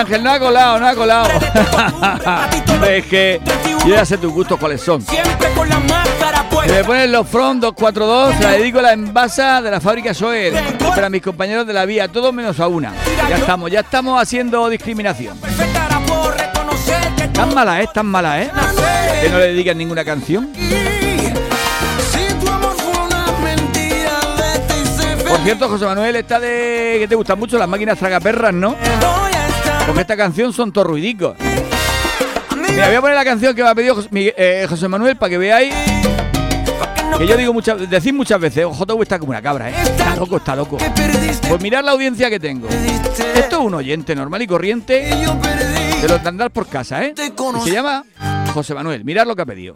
Ángel, 0.00 0.24
no 0.24 0.30
ha 0.30 0.38
colado, 0.38 0.78
no 0.78 0.88
ha 0.88 0.94
colado. 0.94 1.28
es 2.88 3.04
que 3.04 3.38
yo 3.86 3.94
ya 3.94 4.04
sé 4.06 4.16
tus 4.16 4.32
gustos 4.32 4.58
cuáles 4.58 4.80
son. 4.80 5.04
Me 6.66 6.84
ponen 6.84 7.12
los 7.12 7.28
Front 7.28 7.60
242, 7.60 8.34
se 8.36 8.42
la 8.42 8.52
dedico 8.52 8.78
a 8.78 8.82
la 8.82 8.92
envasa 8.94 9.60
de 9.60 9.70
la 9.70 9.78
fábrica 9.78 10.14
Soer. 10.14 10.54
Para 10.78 11.10
mis 11.10 11.20
compañeros 11.20 11.66
de 11.66 11.74
la 11.74 11.84
vía, 11.84 12.08
todos 12.08 12.32
menos 12.32 12.58
a 12.60 12.68
una. 12.68 12.94
Ya 13.28 13.36
estamos, 13.36 13.70
ya 13.70 13.80
estamos 13.80 14.20
haciendo 14.20 14.70
discriminación. 14.70 15.38
Tan 17.34 17.54
mala 17.54 17.82
es, 17.82 17.92
tan 17.92 18.06
mala 18.06 18.40
es. 18.40 18.50
Que 19.20 19.28
no 19.28 19.38
le 19.38 19.48
dedican 19.48 19.76
ninguna 19.76 20.02
canción. 20.02 20.50
Por 25.28 25.40
cierto, 25.40 25.68
José 25.68 25.84
Manuel, 25.84 26.16
está 26.16 26.40
de. 26.40 26.96
que 27.00 27.06
te 27.06 27.14
gustan 27.14 27.38
mucho 27.38 27.58
las 27.58 27.68
máquinas 27.68 27.98
tragaperras, 27.98 28.54
¿no? 28.54 28.76
Porque 29.90 30.02
esta 30.02 30.16
canción 30.16 30.52
son 30.52 30.70
todos 30.70 30.86
ruidicos. 30.86 31.36
Mira, 32.70 32.86
voy 32.86 32.94
a 32.94 33.00
poner 33.00 33.16
la 33.16 33.24
canción 33.24 33.56
que 33.56 33.64
me 33.64 33.70
ha 33.70 33.74
pedido 33.74 34.00
eh, 34.12 34.64
José 34.68 34.86
Manuel 34.86 35.16
para 35.16 35.30
que 35.30 35.36
veáis 35.38 35.74
que 37.18 37.26
yo 37.26 37.36
digo 37.36 37.52
muchas, 37.52 37.90
decir 37.90 38.14
muchas 38.14 38.40
veces, 38.40 38.66
"Oh, 38.66 38.72
JV 38.72 39.02
está 39.02 39.18
como 39.18 39.30
una 39.30 39.42
cabra, 39.42 39.68
¿eh? 39.68 39.74
Está 39.82 40.14
loco, 40.14 40.36
está 40.36 40.54
loco. 40.54 40.78
Pues 41.48 41.60
mirad 41.60 41.82
la 41.82 41.90
audiencia 41.90 42.30
que 42.30 42.38
tengo. 42.38 42.68
Esto 42.68 43.58
es 43.58 43.64
un 43.66 43.74
oyente 43.74 44.14
normal 44.14 44.40
y 44.42 44.46
corriente 44.46 45.10
de 45.10 46.08
los 46.08 46.22
de 46.22 46.28
andar 46.28 46.52
por 46.52 46.68
casa, 46.68 47.04
¿eh? 47.04 47.12
Y 47.16 47.60
se 47.64 47.72
llama 47.72 48.04
José 48.54 48.74
Manuel. 48.74 49.04
Mirad 49.04 49.26
lo 49.26 49.34
que 49.34 49.42
ha 49.42 49.46
pedido. 49.46 49.74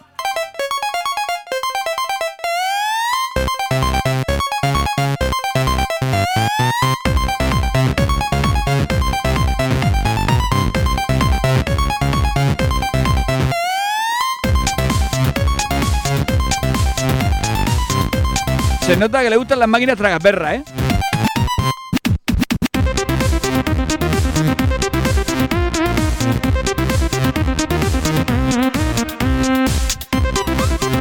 Se 18.85 18.99
nota 18.99 19.23
que 19.23 19.31
le 19.31 19.37
gustan 19.39 19.59
las 19.59 19.69
máquinas 19.69 19.97
tragaperras, 19.97 20.57
¿eh? 20.57 20.65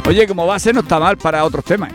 Oye, 0.06 0.26
como 0.26 0.46
base 0.46 0.72
no 0.72 0.80
está 0.80 0.98
mal 0.98 1.18
para 1.18 1.44
otros 1.44 1.62
temas. 1.62 1.92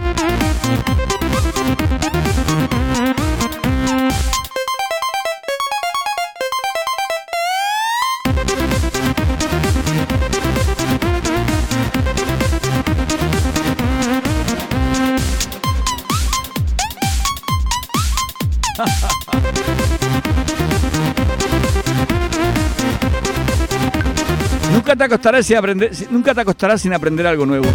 Te 24.99 25.05
acostarás 25.05 25.45
sin 25.45 25.55
aprender, 25.55 25.91
nunca 26.09 26.35
te 26.35 26.41
acostarás 26.41 26.81
sin 26.81 26.93
aprender 26.93 27.25
algo 27.25 27.45
nuevo. 27.45 27.65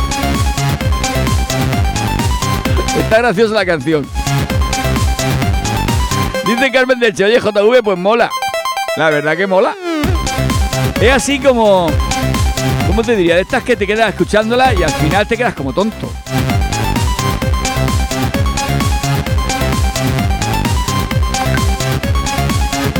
Está 2.98 3.18
graciosa 3.18 3.54
la 3.54 3.64
canción. 3.64 4.06
Dice 6.44 6.70
Carmen 6.70 7.00
del 7.00 7.14
Che, 7.14 7.24
oye 7.24 7.40
JV, 7.40 7.82
pues 7.82 7.96
mola. 7.96 8.30
La 8.98 9.08
verdad 9.08 9.38
que 9.38 9.46
mola. 9.46 9.74
Es 11.00 11.12
así 11.12 11.38
como. 11.40 11.90
¿Cómo 12.86 13.02
te 13.02 13.16
diría? 13.16 13.36
De 13.36 13.40
estas 13.40 13.62
que 13.62 13.74
te 13.74 13.86
quedas 13.86 14.10
escuchándola 14.10 14.74
y 14.74 14.82
al 14.82 14.90
final 14.90 15.26
te 15.26 15.38
quedas 15.38 15.54
como 15.54 15.72
tonto. 15.72 16.12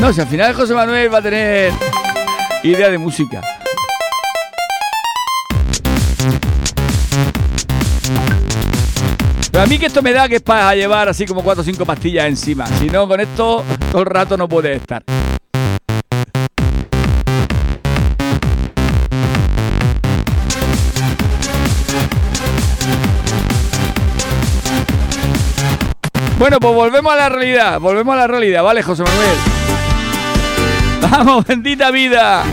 No, 0.01 0.11
si 0.11 0.19
al 0.19 0.27
final 0.27 0.55
José 0.55 0.73
Manuel 0.73 1.13
va 1.13 1.19
a 1.19 1.21
tener 1.21 1.71
idea 2.63 2.89
de 2.89 2.97
música. 2.97 3.54
Pero 9.55 9.63
a 9.63 9.67
mí 9.67 9.79
que 9.79 9.85
esto 9.85 10.01
me 10.01 10.11
da 10.11 10.27
que 10.27 10.35
es 10.35 10.41
para 10.41 10.75
llevar 10.75 11.07
así 11.07 11.25
como 11.25 11.41
cuatro 11.41 11.61
o 11.61 11.63
cinco 11.63 11.85
pastillas 11.85 12.25
encima. 12.25 12.67
Si 12.67 12.89
no, 12.89 13.07
con 13.07 13.21
esto 13.21 13.63
todo 13.89 14.01
el 14.01 14.05
rato 14.05 14.35
no 14.35 14.49
puede 14.49 14.73
estar. 14.73 15.01
Bueno, 26.37 26.59
pues 26.59 26.75
volvemos 26.75 27.13
a 27.13 27.15
la 27.15 27.29
realidad, 27.29 27.79
volvemos 27.79 28.13
a 28.13 28.17
la 28.17 28.27
realidad, 28.27 28.61
¿vale, 28.61 28.83
José 28.83 29.03
Manuel? 29.03 29.37
Vamos, 30.99 31.45
bendita 31.47 31.91
vida. 31.91 32.43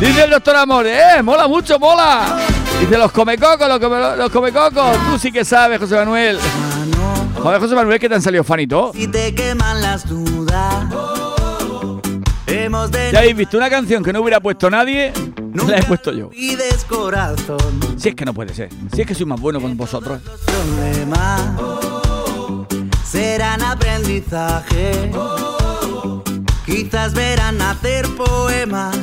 Dice 0.00 0.24
el 0.24 0.30
doctor 0.30 0.56
Amor, 0.56 0.86
eh, 0.86 1.22
mola 1.22 1.46
mucho, 1.46 1.78
mola. 1.78 2.49
Dice 2.80 2.98
los 2.98 3.12
comecocos, 3.12 3.68
los, 3.68 3.78
come, 3.78 4.16
los 4.16 4.30
comecocos. 4.30 4.96
Tú 5.10 5.18
sí 5.18 5.30
que 5.30 5.44
sabes, 5.44 5.78
José 5.78 5.96
Manuel. 5.96 6.38
Joder, 7.42 7.60
José 7.60 7.74
Manuel, 7.74 7.98
que 8.00 8.08
te 8.08 8.14
han 8.14 8.22
salido 8.22 8.42
fanito. 8.42 8.92
Si 8.94 9.06
te 9.06 9.34
queman 9.34 9.80
las 9.80 10.08
dudas. 10.08 10.86
Ya 13.12 13.20
habéis 13.20 13.36
visto 13.36 13.56
una 13.56 13.70
canción 13.70 14.02
que 14.02 14.12
no 14.12 14.20
hubiera 14.20 14.40
puesto 14.40 14.68
nadie, 14.68 15.12
la 15.54 15.78
he 15.78 15.82
puesto 15.84 16.12
yo. 16.12 16.30
Si 16.32 18.08
es 18.08 18.14
que 18.14 18.24
no 18.24 18.34
puede 18.34 18.54
ser. 18.54 18.68
Si 18.92 19.00
es 19.00 19.06
que 19.06 19.14
soy 19.14 19.26
más 19.26 19.40
bueno 19.40 19.60
con 19.60 19.76
vosotros. 19.76 20.20
Los 20.24 20.40
problemas 20.40 21.42
serán 23.04 23.62
aprendizaje. 23.62 25.12
Quizás 26.66 27.14
verán 27.14 27.58
nacer 27.58 28.06
poemas, 28.16 28.96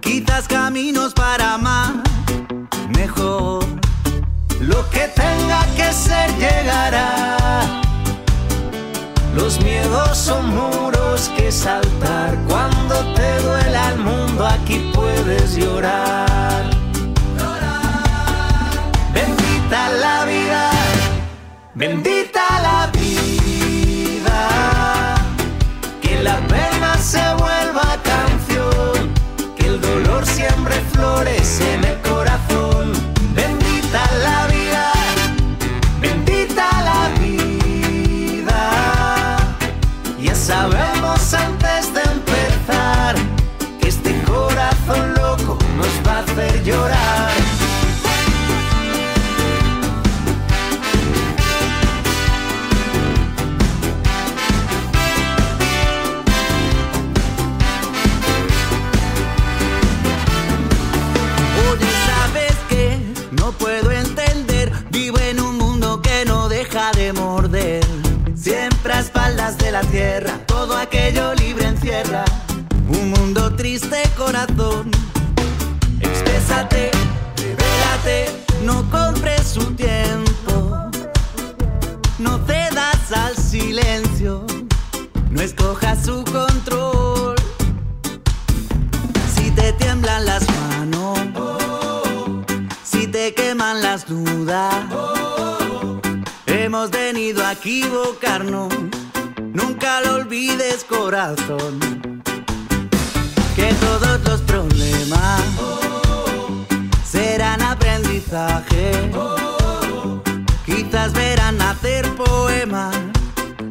quizás 0.00 0.46
caminos 0.48 1.12
para 1.14 1.58
más. 1.58 1.92
Mejor 2.88 3.64
lo 4.60 4.88
que 4.90 5.08
tenga 5.08 5.64
que 5.76 5.92
ser 5.92 6.30
llegará. 6.36 7.36
Los 9.34 9.60
miedos 9.60 10.16
son 10.16 10.50
muros 10.50 11.30
que 11.36 11.50
saltar. 11.50 12.36
Cuando 12.46 12.94
te 13.14 13.42
duela 13.42 13.90
el 13.90 13.98
mundo, 13.98 14.46
aquí 14.46 14.90
puedes 14.94 15.56
llorar. 15.56 16.70
Bendita 19.12 19.88
la 20.00 20.24
vida, 20.24 20.70
bendita 21.74 22.44
la 22.62 22.90
vida. 22.92 24.40
Que 26.00 26.22
la 26.22 26.36
pena 26.46 26.96
se 26.98 27.22
vuelva 27.34 27.98
canción, 28.02 29.12
que 29.56 29.66
el 29.66 29.80
dolor 29.80 30.24
siempre 30.26 30.74
florece 30.92 31.74
en 31.74 31.84
el 31.84 32.00
corazón. 32.02 32.73
Tierra, 69.94 70.40
todo 70.46 70.76
aquello 70.76 71.34
libre 71.34 71.66
encierra. 71.66 72.24
Un 72.88 73.10
mundo 73.10 73.54
triste, 73.54 74.02
corazón. 74.16 74.90
Exprésate, 76.00 76.90
revélate, 77.36 78.44
no 78.64 78.90
compres 78.90 79.42
su 79.46 79.64
tiempo. 79.74 80.90
No 82.18 82.44
cedas 82.44 83.12
al 83.12 83.36
silencio, 83.36 84.44
no 85.30 85.40
escojas 85.40 86.04
su 86.04 86.24
control. 86.24 87.36
Si 89.36 89.52
te 89.52 89.74
tiemblan 89.74 90.26
las 90.26 90.44
manos, 90.58 91.20
si 92.82 93.06
te 93.06 93.32
queman 93.32 93.80
las 93.80 94.08
dudas, 94.08 94.74
hemos 96.46 96.90
venido 96.90 97.46
a 97.46 97.52
equivocarnos. 97.52 98.74
Nunca 99.84 100.00
lo 100.00 100.14
olvides, 100.14 100.82
corazón. 100.82 101.78
Que 103.54 103.70
todos 103.74 104.18
los 104.24 104.40
problemas 104.40 105.42
serán 107.04 107.60
aprendizaje. 107.60 108.92
Quizás 110.64 111.12
verán 111.12 111.58
nacer 111.58 112.08
poemas, 112.14 112.96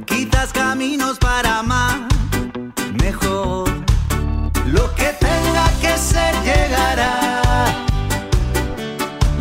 quizás 0.05 0.53
caminos 0.53 1.17
para 1.17 1.63
más. 1.63 2.01
Mejor 3.01 3.67
lo 4.67 4.93
que 4.93 5.15
tenga 5.19 5.67
que 5.81 5.97
ser 5.97 6.35
llegará. 6.43 7.41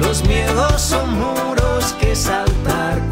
Los 0.01 0.25
miedos 0.25 0.81
son 0.81 1.19
muros 1.19 1.93
que 2.01 2.17
saltar. 2.17 3.12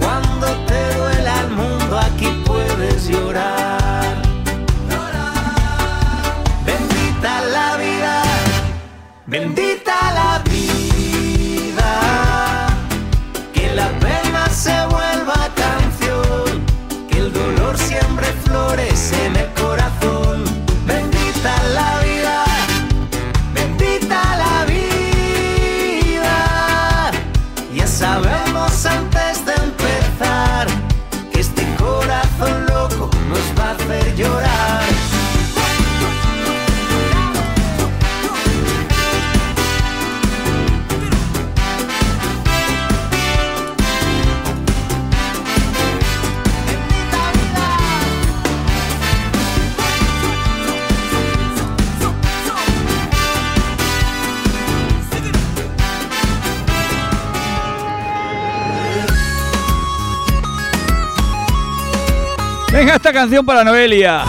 Venga, 62.91 62.97
esta 62.97 63.13
canción 63.13 63.47
para 63.47 63.63
Noelia. 63.63 64.25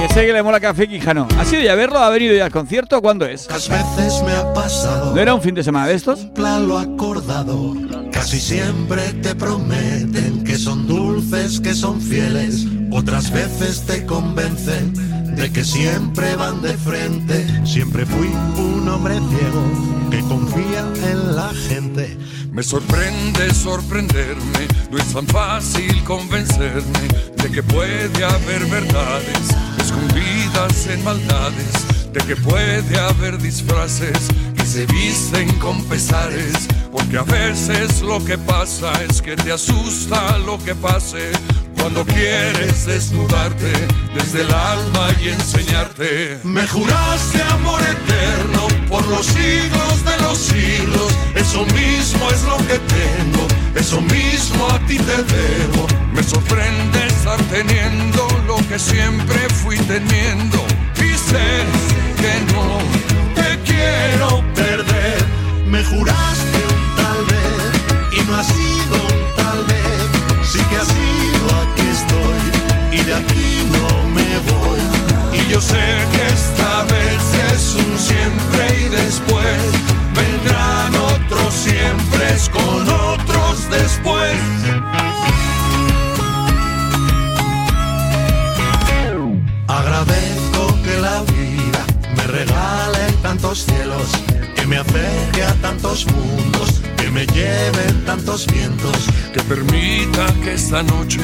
Que 0.00 0.08
sé 0.14 0.24
que 0.24 0.32
le 0.32 0.42
mola 0.42 0.58
Café 0.58 0.88
Quijano. 0.88 1.28
¿Ha 1.38 1.44
sido 1.44 1.60
ya 1.60 1.74
verlo? 1.74 1.98
¿Ha 1.98 2.08
venido 2.08 2.34
ya 2.34 2.46
al 2.46 2.50
concierto? 2.50 3.02
¿Cuándo 3.02 3.26
es? 3.26 3.46
Veces 3.46 4.22
me 4.24 4.32
ha 4.32 4.50
pasado. 4.54 5.14
¿No 5.14 5.20
era 5.20 5.34
un 5.34 5.42
fin 5.42 5.54
de 5.54 5.62
semana 5.62 5.86
de 5.86 5.92
estos? 5.92 6.26
lo 6.38 6.78
acordado. 6.78 7.74
Casi 8.10 8.40
siempre 8.40 9.12
te 9.20 9.34
prometen 9.34 10.42
que 10.42 10.56
son 10.56 10.86
dulces, 10.86 11.60
que 11.60 11.74
son 11.74 12.00
fieles. 12.00 12.64
Otras 12.90 13.30
veces 13.30 13.84
te 13.84 14.06
convencen 14.06 15.11
de 15.36 15.50
que 15.50 15.64
siempre 15.64 16.36
van 16.36 16.62
de 16.62 16.76
frente. 16.76 17.46
Siempre 17.64 18.06
fui 18.06 18.28
un 18.56 18.88
hombre 18.88 19.14
ciego 19.14 19.62
que 20.10 20.20
confía 20.20 20.80
en 21.10 21.36
la 21.36 21.52
gente. 21.68 22.16
Me 22.52 22.62
sorprende 22.62 23.52
sorprenderme, 23.54 24.68
no 24.90 24.98
es 24.98 25.12
tan 25.12 25.26
fácil 25.26 26.04
convencerme 26.04 27.08
de 27.36 27.50
que 27.50 27.62
puede 27.62 28.24
haber 28.24 28.66
verdades 28.66 29.48
escondidas 29.78 30.86
en 30.88 31.02
maldades, 31.02 32.12
de 32.12 32.20
que 32.20 32.36
puede 32.36 32.98
haber 32.98 33.38
disfraces 33.38 34.28
que 34.54 34.66
se 34.66 34.84
visten 34.86 35.50
con 35.58 35.82
pesares, 35.84 36.68
porque 36.90 37.16
a 37.16 37.22
veces 37.22 38.02
lo 38.02 38.22
que 38.22 38.36
pasa 38.36 38.92
es 39.08 39.22
que 39.22 39.34
te 39.34 39.50
asusta 39.50 40.36
lo 40.38 40.62
que 40.62 40.74
pase. 40.74 41.32
Cuando 41.82 42.06
quieres 42.06 42.86
desnudarte 42.86 43.72
desde 44.14 44.42
el 44.42 44.54
alma 44.54 45.08
y 45.20 45.30
enseñarte, 45.30 46.38
Me 46.44 46.64
juraste 46.68 47.42
amor 47.42 47.80
eterno 47.82 48.68
por 48.88 49.04
los 49.08 49.26
siglos 49.26 50.04
de 50.04 50.16
los 50.22 50.38
siglos. 50.38 51.12
Eso 51.34 51.64
mismo 51.74 52.30
es 52.30 52.44
lo 52.44 52.56
que 52.68 52.78
tengo, 52.78 53.48
eso 53.74 54.00
mismo 54.00 54.68
a 54.70 54.78
ti 54.86 54.96
te 54.96 55.16
debo. 55.24 55.88
Me 56.14 56.22
sorprende 56.22 57.04
estar 57.04 57.40
lo 58.46 58.56
que 58.68 58.78
siempre 58.78 59.40
fui 59.48 59.76
teniendo. 59.78 60.64
Y 60.98 61.18
sé 61.18 61.64
que 62.22 62.52
no 62.52 62.78
te 63.34 63.58
quiero 63.64 64.44
perder. 64.54 65.18
Me 65.66 65.82
juraste 65.82 66.58
un 66.74 66.94
tal 66.94 67.24
vez 67.24 68.20
y 68.20 68.30
no 68.30 68.36
ha 68.36 68.44
sido 68.44 68.96
un 69.14 69.34
tal 69.34 69.64
vez. 69.64 70.48
Sí 70.48 70.60
que 70.70 70.76
ha 70.76 70.84
sido 70.84 71.01
de 73.04 73.14
aquí 73.14 73.68
no 73.70 74.08
me 74.08 74.38
voy. 74.50 74.80
Y 75.38 75.50
yo 75.50 75.60
sé 75.60 75.84
que 76.12 76.26
esta 76.28 76.84
vez 76.84 77.22
es 77.52 77.74
un 77.74 77.98
siempre 77.98 78.62
y 78.80 78.88
después 78.88 79.58
vendrán 80.14 80.94
otros 80.94 81.54
siempre 81.54 82.12
con 82.52 82.88
otros 82.88 83.70
después. 83.70 84.38
Agradezco 89.68 90.82
que 90.84 91.00
la 91.00 91.22
vida 91.22 91.86
me 92.16 92.26
regale 92.26 93.12
tantos 93.22 93.64
cielos, 93.64 94.08
que 94.54 94.66
me 94.66 94.76
acerque 94.78 95.42
a 95.44 95.54
tantos 95.62 96.06
mundos, 96.12 96.82
que 96.96 97.10
me 97.10 97.26
lleven 97.26 98.04
tantos 98.04 98.46
vientos. 98.46 99.08
Que 99.32 99.40
permita 99.42 100.26
que 100.42 100.54
esta 100.54 100.82
noche 100.82 101.20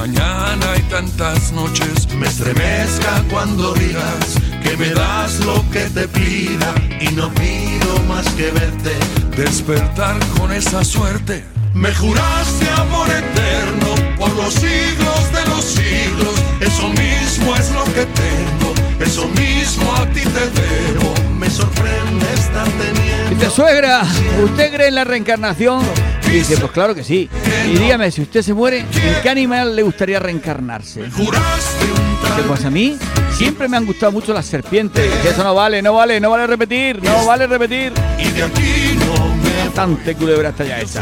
mañana 0.00 0.66
y 0.78 0.82
tantas 0.88 1.52
noches 1.52 2.08
Me 2.14 2.26
estremezca 2.26 3.22
cuando 3.30 3.74
digas 3.74 4.38
que 4.62 4.74
me 4.76 4.90
das 4.90 5.40
lo 5.40 5.62
que 5.70 5.84
te 5.90 6.08
pida 6.08 6.74
y 7.00 7.08
no 7.14 7.28
pido 7.34 7.92
más 8.08 8.26
que 8.34 8.50
verte. 8.50 8.92
despertar 9.36 10.16
con 10.38 10.52
esa 10.52 10.84
suerte. 10.84 11.44
Me 11.74 11.94
juraste 11.94 12.68
amor 12.76 13.08
eterno 13.08 13.90
por 14.18 14.30
los 14.36 14.54
siglos 14.54 15.22
de 15.36 15.42
los 15.50 15.64
siglos. 15.64 16.34
Eso 16.60 16.88
mismo 16.88 17.54
es 17.56 17.70
lo 17.72 17.84
que 17.84 18.04
tengo, 18.24 18.68
eso 19.00 19.28
mismo 19.28 19.94
a 19.96 20.06
ti 20.14 20.22
te 20.36 20.44
debo. 20.60 21.14
Me 21.38 21.48
sorprende 21.48 22.26
estar 22.34 22.68
teniendo. 22.82 23.30
Dice, 23.30 23.50
suegra, 23.50 24.02
¿usted 24.44 24.72
cree 24.74 24.88
en 24.88 24.94
la 24.94 25.04
reencarnación? 25.04 25.82
Y 26.30 26.34
dice, 26.34 26.56
pues 26.58 26.70
claro 26.70 26.94
que 26.94 27.02
sí. 27.02 27.28
Y 27.66 27.76
dígame, 27.76 28.10
si 28.12 28.22
usted 28.22 28.42
se 28.42 28.54
muere, 28.54 28.80
¿en 28.80 29.22
qué 29.22 29.28
animal 29.28 29.74
le 29.74 29.82
gustaría 29.82 30.20
reencarnarse? 30.20 31.02
Dice, 31.02 32.42
pues 32.46 32.64
a 32.64 32.70
mí 32.70 32.96
siempre 33.32 33.68
me 33.68 33.76
han 33.76 33.84
gustado 33.84 34.12
mucho 34.12 34.32
las 34.32 34.46
serpientes. 34.46 35.12
Eso 35.24 35.42
no 35.42 35.54
vale, 35.56 35.82
no 35.82 35.94
vale, 35.94 36.20
no 36.20 36.30
vale 36.30 36.46
repetir, 36.46 37.02
no 37.02 37.26
vale 37.26 37.48
repetir. 37.48 37.92
y 38.18 38.28
de 38.30 38.42
aquí 38.44 38.98
no 38.98 39.40
Bastante 39.64 40.14
culebra 40.14 40.48
está 40.50 40.64
ya 40.64 40.80
hecha. 40.80 41.00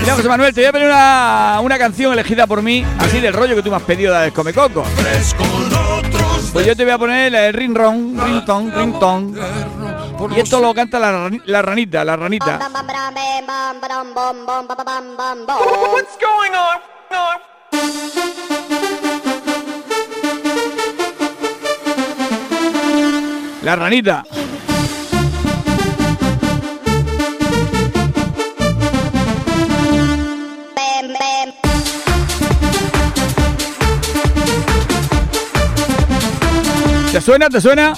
Mira, 0.00 0.14
José 0.14 0.28
Manuel, 0.28 0.54
te 0.54 0.60
voy 0.62 0.68
a 0.68 0.72
pedir 0.72 0.86
una, 0.86 1.60
una 1.62 1.78
canción 1.78 2.12
elegida 2.12 2.46
por 2.46 2.62
mí, 2.62 2.84
así 2.98 3.20
del 3.20 3.32
rollo 3.32 3.54
que 3.54 3.62
tú 3.62 3.70
me 3.70 3.76
has 3.76 3.82
pedido 3.82 4.18
del 4.18 4.32
Come 4.32 4.52
Coco. 4.52 4.82
Pues 6.52 6.66
yo 6.66 6.74
te 6.74 6.84
voy 6.84 6.92
a 6.92 6.98
poner 6.98 7.32
del 7.32 7.52
ring 7.52 7.76
ring 7.76 8.44
ton, 8.46 8.72
ring 8.74 8.98
ton. 8.98 9.34
Por 10.18 10.32
Y 10.32 10.40
esto 10.40 10.60
lo 10.60 10.74
canta 10.74 10.98
la, 10.98 11.12
rani- 11.12 11.40
la 11.46 11.62
ranita, 11.62 12.04
la 12.04 12.16
ranita. 12.16 12.58
What's 15.92 16.18
going 16.20 16.54
on? 16.54 16.80
La 23.62 23.76
ranita. 23.76 24.24
¿Te 37.12 37.20
suena? 37.20 37.48
¿Te 37.48 37.60
suena? 37.60 37.94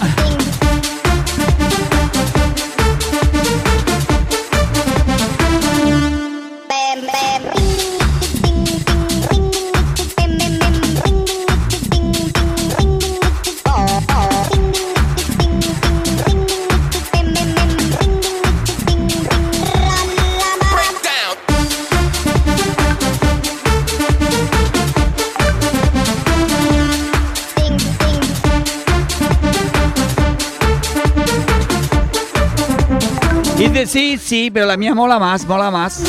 Sí, 33.87 34.19
sí, 34.19 34.51
pero 34.51 34.67
la 34.67 34.77
mía 34.77 34.95
mola 34.95 35.19
más, 35.19 35.47
mola 35.47 35.71
más. 35.71 36.03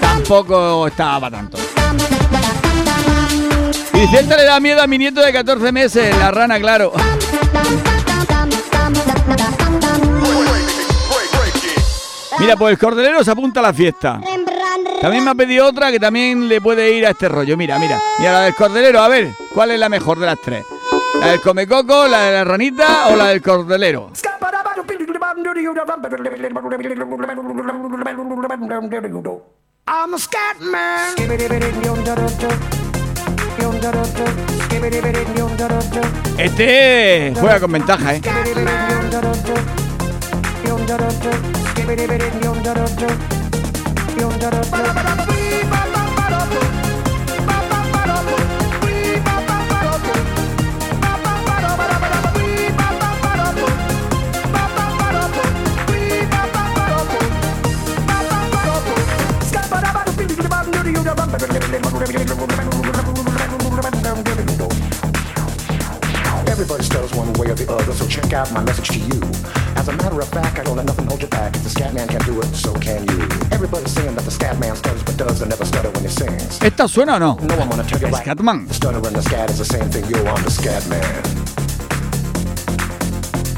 Tampoco 0.00 0.88
estaba 0.88 1.20
para 1.20 1.36
tanto. 1.36 1.58
Y 3.94 3.98
dice, 4.00 4.20
esta 4.20 4.36
le 4.36 4.44
da 4.44 4.58
miedo 4.58 4.82
a 4.82 4.86
mi 4.86 4.98
nieto 4.98 5.20
de 5.20 5.32
14 5.32 5.70
meses, 5.70 6.16
la 6.18 6.30
rana, 6.32 6.58
claro. 6.58 6.92
Mira, 12.38 12.56
pues 12.56 12.72
el 12.72 12.78
cordelero 12.78 13.24
se 13.24 13.30
apunta 13.30 13.60
a 13.60 13.62
la 13.62 13.72
fiesta. 13.72 14.20
También 15.00 15.24
me 15.24 15.30
ha 15.30 15.34
pedido 15.34 15.66
otra 15.66 15.90
que 15.90 16.00
también 16.00 16.48
le 16.48 16.60
puede 16.60 16.90
ir 16.92 17.06
a 17.06 17.10
este 17.10 17.28
rollo. 17.28 17.56
Mira, 17.56 17.78
mira. 17.78 18.00
Mira, 18.18 18.32
la 18.32 18.40
del 18.42 18.54
cordelero, 18.54 19.00
a 19.00 19.08
ver, 19.08 19.32
¿cuál 19.54 19.70
es 19.70 19.78
la 19.78 19.88
mejor 19.88 20.18
de 20.18 20.26
las 20.26 20.40
tres? 20.40 20.64
¿La 21.20 21.28
del 21.28 21.40
comecoco, 21.40 22.08
la 22.08 22.22
de 22.22 22.32
la 22.32 22.44
ranita 22.44 23.08
o 23.08 23.16
la 23.16 23.28
del 23.28 23.40
cordelero? 23.40 24.10
I'm 29.86 30.14
a 30.14 30.18
scat 30.18 30.58
man. 30.60 31.14
Este 36.38 37.32
juega 37.38 37.60
con 37.60 37.72
ventaja, 37.72 38.14
¿eh? 38.14 38.22
Everybody 66.56 66.84
stutters 66.84 67.12
one 67.14 67.32
way 67.34 67.50
or 67.50 67.54
the 67.54 67.70
other, 67.70 67.92
so 67.92 68.06
check 68.08 68.32
out 68.32 68.50
my 68.50 68.62
message 68.64 68.88
to 68.88 68.98
you. 68.98 69.20
As 69.76 69.88
a 69.88 69.92
matter 69.92 70.18
of 70.18 70.28
fact, 70.28 70.58
I 70.58 70.64
don't 70.64 70.76
let 70.76 70.86
nothing 70.86 71.06
hold 71.06 71.20
you 71.20 71.28
back. 71.28 71.54
If 71.54 71.64
the 71.64 71.70
scat 71.70 71.92
man 71.92 72.08
can 72.08 72.20
do 72.22 72.40
it, 72.40 72.46
so 72.54 72.72
can 72.74 73.06
you. 73.08 73.20
Everybody's 73.52 73.92
saying 73.92 74.14
that 74.14 74.24
the 74.24 74.30
scat 74.30 74.58
man 74.58 74.74
stutters 74.74 75.02
but 75.02 75.16
does 75.18 75.42
and 75.42 75.50
never 75.50 75.64
stutter 75.66 75.90
when 75.90 76.02
he 76.04 76.08
sings. 76.08 76.58
¿Esta 76.62 76.88
suena 76.88 77.16
o 77.16 77.18
no? 77.18 77.34
No, 77.42 77.54
I'm 77.56 77.68
gonna 77.68 77.84
tell 77.84 78.00
you. 78.00 78.06
Scatman. 78.08 78.68
The 78.68 78.74
stutter 78.74 79.06
and 79.06 79.16
the 79.16 79.22
scat 79.22 79.50
is 79.50 79.58
the 79.58 79.64
same 79.64 79.90
thing. 79.90 80.06
Yo, 80.06 80.24
I'm 80.24 80.42
the 80.42 80.50
scat 80.50 80.86
man. 80.88 81.22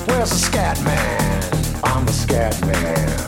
Where's 0.08 0.30
the 0.30 0.38
scat 0.38 0.82
man? 0.82 1.42
I'm 1.84 2.04
the 2.04 2.12
scat 2.12 2.60
man. 2.66 3.27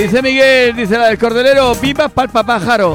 Dice 0.00 0.22
Miguel, 0.22 0.74
dice 0.74 0.96
la 0.96 1.08
del 1.08 1.18
cordelero, 1.18 1.74
para 2.14 2.24
el 2.24 2.30
papájaro. 2.30 2.94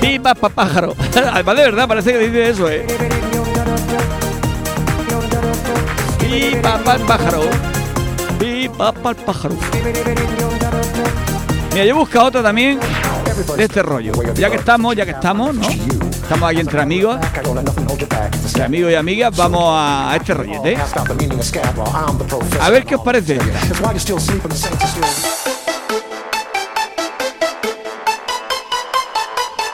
Pipas 0.00 0.36
para 0.36 0.52
pájaro. 0.52 0.96
Además, 1.14 1.56
de 1.56 1.62
verdad, 1.62 1.86
parece 1.86 2.12
que 2.12 2.18
dice 2.18 2.50
eso, 2.50 2.68
¿eh? 2.68 2.84
Para 6.60 6.94
el 6.96 7.02
pájaro. 7.02 7.42
Pipa 8.36 8.90
pa'l 8.90 9.14
pájaro. 9.14 9.54
Mira, 11.70 11.84
yo 11.84 11.90
he 11.90 11.92
buscado 11.92 12.26
otra 12.26 12.42
también 12.42 12.80
de 13.56 13.62
este 13.62 13.80
rollo. 13.80 14.12
Ya 14.34 14.50
que 14.50 14.56
estamos, 14.56 14.96
ya 14.96 15.04
que 15.04 15.12
estamos, 15.12 15.54
¿no? 15.54 15.68
Estamos 16.26 16.50
aquí 16.50 16.58
entre 16.58 16.82
amigos, 16.82 17.20
entre 18.44 18.64
amigos 18.64 18.90
y 18.90 18.94
amigas, 18.96 19.36
vamos 19.36 19.62
a, 19.64 20.12
este 20.16 20.34
rollete. 20.34 20.76
A 22.60 22.68
ver 22.68 22.84
qué 22.84 22.96
os 22.96 23.02
parece. 23.02 23.38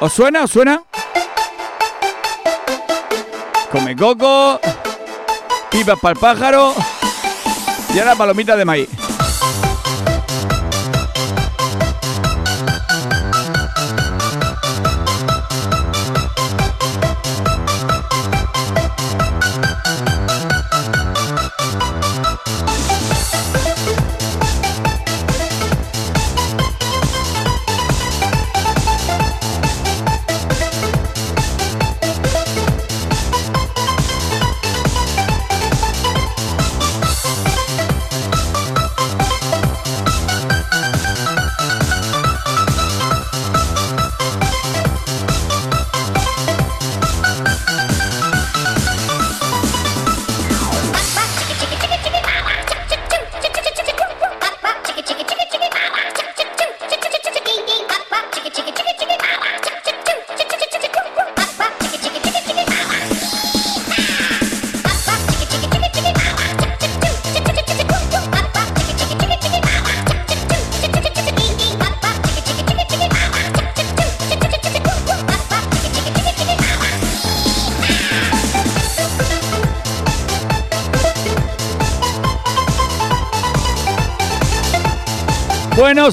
¿Os 0.01 0.13
suena? 0.13 0.45
¿Os 0.45 0.51
suena? 0.51 0.83
Come 3.71 3.97
coco, 3.97 4.61
pipas 5.71 5.99
para 6.01 6.13
el 6.13 6.19
pájaro 6.19 6.75
y 7.95 7.99
ahora 7.99 8.15
palomitas 8.15 8.59
de 8.59 8.65
maíz. 8.67 9.02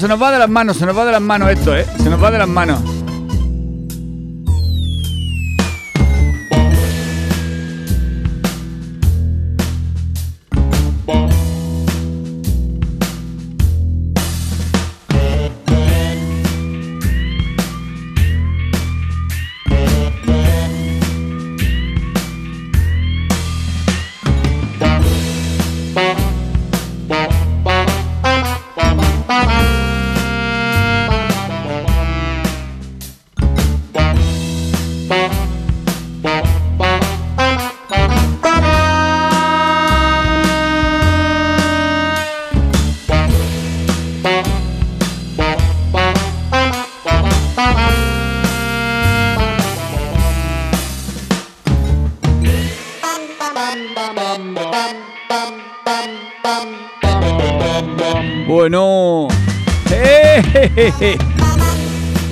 Se 0.00 0.08
nos 0.08 0.20
va 0.20 0.32
de 0.32 0.38
las 0.38 0.48
manos, 0.48 0.78
se 0.78 0.86
nos 0.86 0.96
va 0.96 1.04
de 1.04 1.12
las 1.12 1.20
manos 1.20 1.50
esto, 1.50 1.76
¿eh? 1.76 1.84
Se 2.02 2.08
nos 2.08 2.22
va 2.22 2.30
de 2.30 2.38
las 2.38 2.48
manos. 2.48 2.80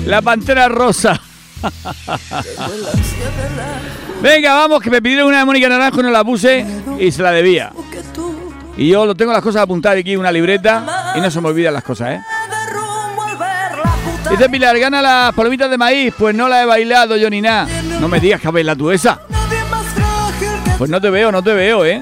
La 0.05 0.21
pantera 0.21 0.69
rosa. 0.69 1.19
Venga, 4.21 4.53
vamos, 4.53 4.81
que 4.81 4.89
me 4.89 5.01
pidieron 5.01 5.27
una 5.27 5.39
de 5.39 5.45
Mónica 5.45 5.69
Naranjo, 5.69 6.01
no 6.01 6.09
la 6.09 6.23
puse 6.23 6.65
y 6.99 7.11
se 7.11 7.21
la 7.21 7.31
debía. 7.31 7.71
Y 8.77 8.89
yo 8.89 9.05
lo 9.05 9.15
tengo 9.15 9.33
las 9.33 9.41
cosas 9.41 9.63
apuntadas 9.63 9.99
aquí 9.99 10.15
una 10.15 10.31
libreta 10.31 11.13
y 11.15 11.21
no 11.21 11.29
se 11.29 11.41
me 11.41 11.49
olvidan 11.49 11.73
las 11.73 11.83
cosas, 11.83 12.11
¿eh? 12.11 12.21
Dice 14.29 14.47
Pilar, 14.49 14.77
gana 14.79 15.01
las 15.01 15.33
palomitas 15.33 15.69
de 15.69 15.77
maíz. 15.77 16.13
Pues 16.17 16.35
no 16.35 16.47
la 16.47 16.61
he 16.61 16.65
bailado 16.65 17.17
yo 17.17 17.29
ni 17.29 17.41
nada. 17.41 17.67
No 17.99 18.07
me 18.07 18.19
digas 18.19 18.39
que 18.39 18.47
has 18.47 18.53
bailado 18.53 18.77
tú 18.77 18.91
esa. 18.91 19.19
Pues 20.77 20.89
no 20.89 21.01
te 21.01 21.09
veo, 21.09 21.31
no 21.31 21.41
te 21.41 21.53
veo, 21.53 21.83
¿eh? 21.83 22.01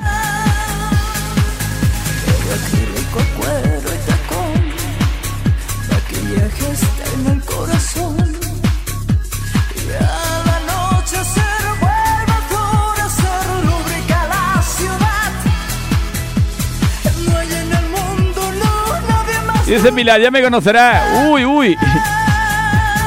Y 19.67 19.71
dice 19.71 19.91
Pilar, 19.91 20.21
ya 20.21 20.31
me 20.31 20.41
conocerás. 20.41 21.27
Uy, 21.29 21.43
uy. 21.43 21.77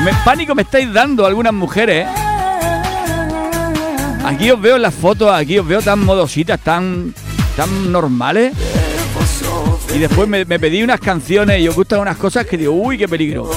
Me, 0.05 0.13
pánico 0.25 0.55
me 0.55 0.63
estáis 0.63 0.93
dando 0.93 1.25
algunas 1.25 1.55
mujeres, 1.55 2.07
¿eh? 2.07 2.11
Aquí 4.25 4.51
os 4.51 4.61
veo 4.61 4.77
en 4.77 4.83
las 4.83 4.95
fotos, 4.95 5.33
aquí 5.33 5.59
os 5.59 5.67
veo 5.67 5.81
tan 5.81 6.05
modositas, 6.05 6.61
tan, 6.61 7.15
tan 7.57 7.91
normales. 7.91 8.53
Y 9.95 9.99
después 9.99 10.29
me, 10.29 10.45
me 10.45 10.61
pedí 10.61 10.83
unas 10.83 11.01
canciones 11.01 11.61
y 11.61 11.69
os 11.69 11.75
gustan 11.75 12.01
unas 12.01 12.19
cosas 12.19 12.47
que 12.47 12.59
digo, 12.59 12.73
uy, 12.73 12.99
qué 12.99 13.09
peligro. 13.09 13.51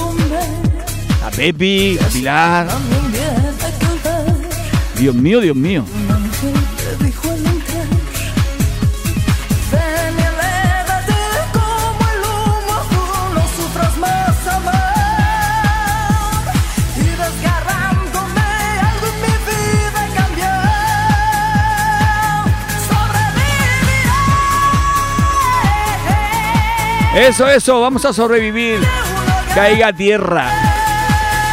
A 1.24 1.30
Pepi, 1.30 1.98
a 1.98 2.06
Pilar. 2.08 2.68
Dios 4.98 5.14
mío, 5.14 5.40
Dios 5.40 5.56
mío. 5.56 5.84
Eso, 27.14 27.48
eso, 27.48 27.80
vamos 27.80 28.04
a 28.04 28.12
sobrevivir. 28.12 28.80
Caiga 29.54 29.92
tierra, 29.92 30.50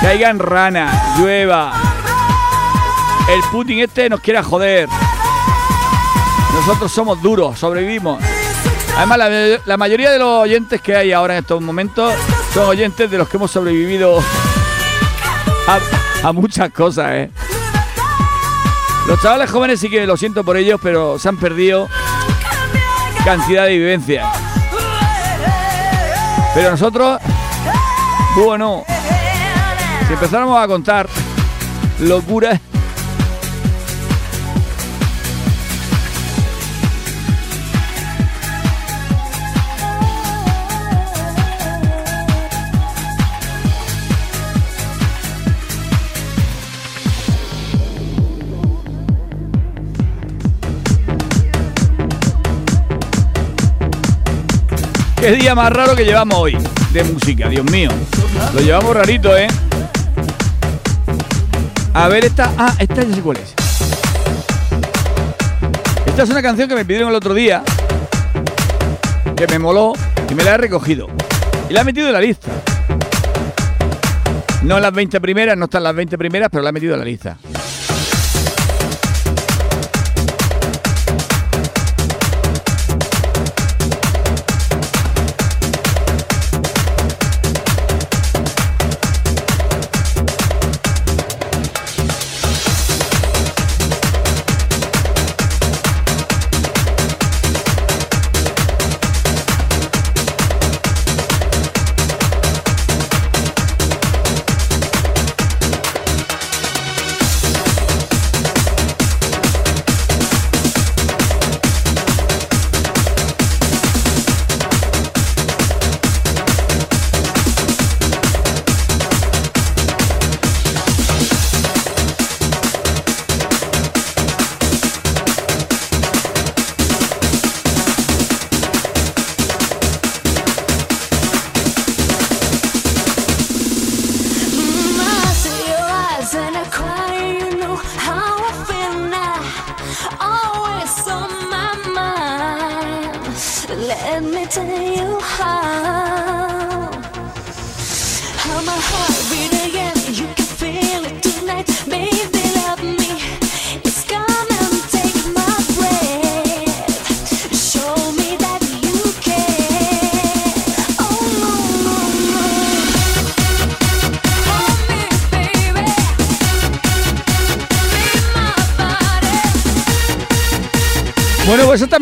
caigan 0.02 0.40
rana, 0.40 1.16
llueva. 1.20 1.72
El 3.30 3.42
Putin 3.52 3.80
este 3.80 4.10
nos 4.10 4.22
quiere 4.22 4.42
joder. 4.42 4.90
Nosotros 6.56 6.92
somos 6.92 7.22
duros, 7.22 7.60
sobrevivimos. 7.60 8.22
Además, 8.98 9.20
la, 9.66 9.78
mayoría 9.78 10.10
de 10.10 10.18
los 10.18 10.42
oyentes 10.42 10.82
que 10.82 10.96
hay 10.96 11.12
ahora 11.12 11.36
en 11.36 11.42
estos 11.42 11.62
momentos 11.62 12.12
son 12.54 12.68
oyentes 12.68 13.10
de 13.10 13.20
los 13.20 13.30
que 13.30 13.38
hemos 13.38 13.52
sobrevivido 13.52 14.20
a, 15.68 16.28
a 16.28 16.32
muchas 16.34 16.72
cosas, 16.72 17.12
¿eh? 17.12 17.32
Los 19.08 19.22
chavales 19.22 19.50
jóvenes 19.50 19.80
sí 19.80 19.90
que 19.90 20.06
lo 20.08 20.18
siento 20.18 20.44
por 20.44 20.58
ellos, 20.58 20.80
pero 20.82 21.20
se 21.20 21.30
han 21.30 21.38
perdido 21.38 21.88
cantidad 23.24 23.66
de 23.66 23.78
vivencias. 23.78 24.41
Pero 26.54 26.72
nosotros, 26.72 27.20
bueno, 28.36 28.84
si 30.08 30.14
empezáramos 30.14 30.62
a 30.62 30.68
contar 30.68 31.08
locuras. 32.00 32.60
Qué 55.22 55.34
día 55.34 55.54
más 55.54 55.72
raro 55.72 55.96
que 55.96 56.04
llevamos 56.04 56.36
hoy 56.36 56.58
de 56.94 57.04
música, 57.04 57.48
Dios 57.48 57.64
mío. 57.66 57.92
Lo 58.56 58.60
llevamos 58.60 58.96
rarito, 58.96 59.38
¿eh? 59.38 59.48
A 61.94 62.08
ver, 62.08 62.26
esta. 62.26 62.52
Ah, 62.58 62.74
esta 62.80 63.04
ya 63.04 63.14
sé 63.14 63.22
cuál 63.22 63.38
es. 63.38 63.54
Esta 66.08 66.24
es 66.24 66.30
una 66.32 66.42
canción 66.42 66.68
que 66.68 66.74
me 66.74 66.86
pidieron 66.86 67.10
el 67.10 67.16
otro 67.16 67.36
día. 67.36 67.62
Que 69.36 69.46
me 69.46 69.60
moló 69.60 69.94
y 70.28 70.34
me 70.34 70.44
la 70.44 70.56
he 70.56 70.58
recogido. 70.58 71.08
Y 71.70 71.74
la 71.74 71.82
he 71.82 71.84
metido 71.84 72.08
en 72.08 72.14
la 72.14 72.22
lista. 72.22 72.50
No 74.64 74.78
en 74.78 74.82
las 74.82 74.92
20 74.92 75.22
primeras, 75.22 75.56
no 75.56 75.66
están 75.66 75.84
las 75.84 75.94
20 75.94 76.18
primeras, 76.18 76.50
pero 76.52 76.64
la 76.64 76.72
he 76.72 76.74
metido 76.74 76.94
en 76.94 77.00
la 77.00 77.06
lista. 77.06 77.38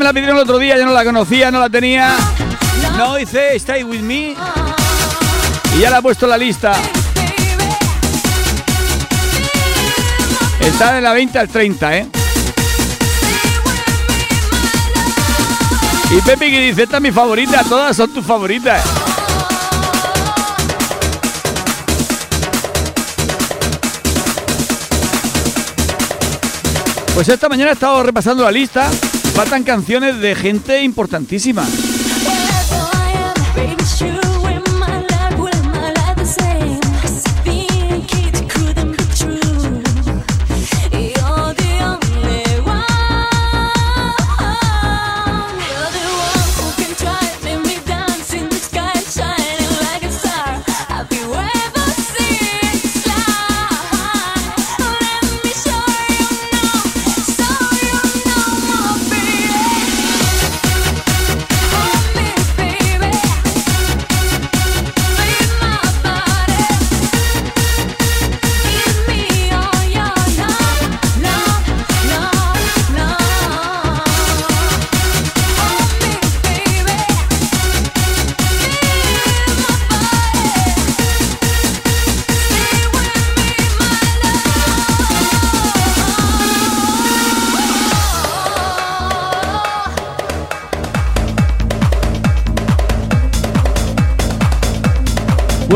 La 0.10 0.14
pidieron 0.14 0.38
el 0.38 0.42
otro 0.42 0.58
día, 0.58 0.76
yo 0.76 0.88
no 0.88 0.92
la 0.92 1.06
conocía, 1.06 1.52
no 1.52 1.60
la 1.60 1.70
tenía. 1.70 2.16
No 2.98 3.20
hice 3.20 3.56
Stay 3.58 3.84
With 3.84 4.02
Me. 4.02 4.36
Y 5.76 5.80
ya 5.80 5.92
la 5.92 6.00
he 6.00 6.02
puesto 6.02 6.26
la 6.26 6.36
lista. 6.36 6.74
Está 10.62 10.94
de 10.94 11.02
la 11.02 11.14
20 11.14 11.38
al 11.38 11.48
30, 11.48 11.98
¿eh? 11.98 12.08
Y 16.10 16.22
Pepe 16.22 16.50
que 16.50 16.60
dice, 16.60 16.84
esta 16.84 16.98
es 16.98 17.04
mi 17.04 17.12
favorita, 17.12 17.64
todas 17.66 17.96
son 17.96 18.12
tus 18.12 18.26
favoritas. 18.26 18.84
Pues 27.14 27.30
esta 27.30 27.48
mañana 27.48 27.70
he 27.70 27.74
estado 27.74 28.02
repasando 28.02 28.44
la 28.44 28.52
lista. 28.52 28.90
Faltan 29.40 29.64
canciones 29.64 30.20
de 30.20 30.36
gente 30.36 30.84
importantísima. 30.84 31.66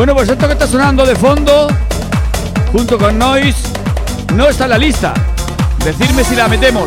Bueno, 0.04 0.16
pues 0.16 0.28
esto 0.28 0.46
que 0.46 0.52
está 0.52 0.66
sonando 0.66 1.06
de 1.06 1.16
fondo, 1.16 1.66
junto 2.72 2.98
con 2.98 3.18
Noise, 3.18 3.56
no 4.34 4.50
está 4.50 4.64
en 4.64 4.70
la 4.70 4.76
lista. 4.76 5.14
Decidme 5.82 6.22
si 6.22 6.36
la 6.36 6.46
metemos. 6.46 6.86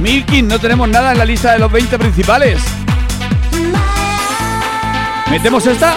Milking, 0.00 0.48
no 0.48 0.58
tenemos 0.58 0.88
nada 0.88 1.12
en 1.12 1.18
la 1.18 1.24
lista 1.24 1.52
de 1.52 1.60
los 1.60 1.70
20 1.70 2.00
principales. 2.00 2.60
¿Metemos 5.30 5.64
esta? 5.68 5.94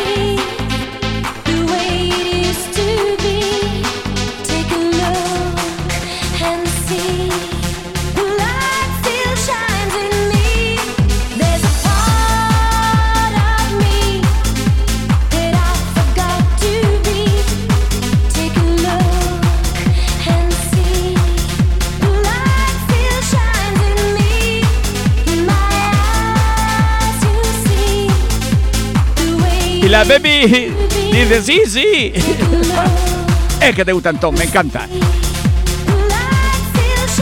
Y 29.88 29.90
la 29.90 30.04
Pepi 30.04 30.68
dice, 31.14 31.42
sí, 31.42 31.62
sí. 31.66 32.12
Es 33.62 33.74
que 33.74 33.86
te 33.86 33.94
gustan 33.94 34.20
todos, 34.20 34.38
me 34.38 34.44
encanta. 34.44 34.86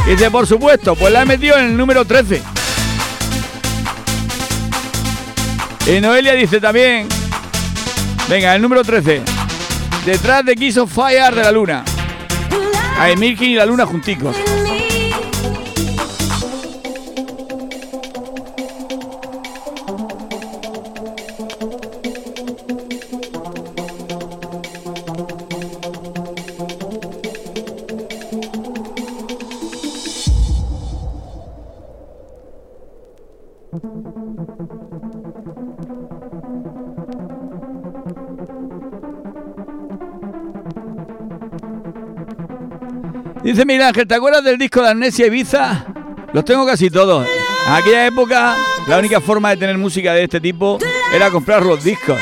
Y 0.08 0.10
dice, 0.10 0.32
por 0.32 0.48
supuesto, 0.48 0.96
pues 0.96 1.14
la 1.14 1.22
he 1.22 1.26
metido 1.26 1.60
en 1.60 1.66
el 1.66 1.78
número 1.78 2.06
13. 2.06 2.42
Y 5.96 6.02
Noelia 6.02 6.34
dice 6.34 6.60
también, 6.60 7.08
venga, 8.28 8.56
el 8.56 8.64
número 8.64 8.84
13. 8.84 9.22
Detrás 10.04 10.44
de 10.44 10.56
Kiss 10.56 10.78
of 10.78 10.92
Fire 10.92 11.36
de 11.36 11.44
la 11.44 11.52
Luna. 11.52 11.86
A 12.98 13.16
Milky 13.16 13.46
y 13.46 13.56
la 13.58 13.68
Luna 13.68 13.86
junticos. 13.86 14.36
Dice 43.56 43.66
Miguel 43.66 43.84
Ángel, 43.84 44.06
¿te 44.06 44.16
acuerdas 44.16 44.44
del 44.44 44.58
disco 44.58 44.82
de 44.82 44.90
Amnesia 44.90 45.28
Ibiza? 45.28 45.86
Los 46.34 46.44
tengo 46.44 46.66
casi 46.66 46.90
todos. 46.90 47.26
En 47.66 47.72
aquella 47.72 48.06
época, 48.06 48.58
la 48.86 49.00
única 49.00 49.22
forma 49.22 49.52
de 49.52 49.56
tener 49.56 49.78
música 49.78 50.14
de 50.14 50.26
este 50.26 50.42
tipo 50.42 50.78
era 51.14 51.32
comprar 51.32 51.64
los 51.64 51.82
discos. 51.82 52.20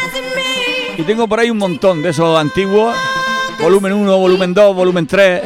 Y 0.95 1.01
tengo 1.01 1.27
por 1.27 1.39
ahí 1.39 1.49
un 1.49 1.57
montón 1.57 2.03
de 2.03 2.09
esos 2.09 2.37
antiguos. 2.37 2.95
Volumen 3.59 3.93
1, 3.93 4.15
volumen 4.15 4.53
2, 4.53 4.75
volumen 4.75 5.07
3. 5.07 5.41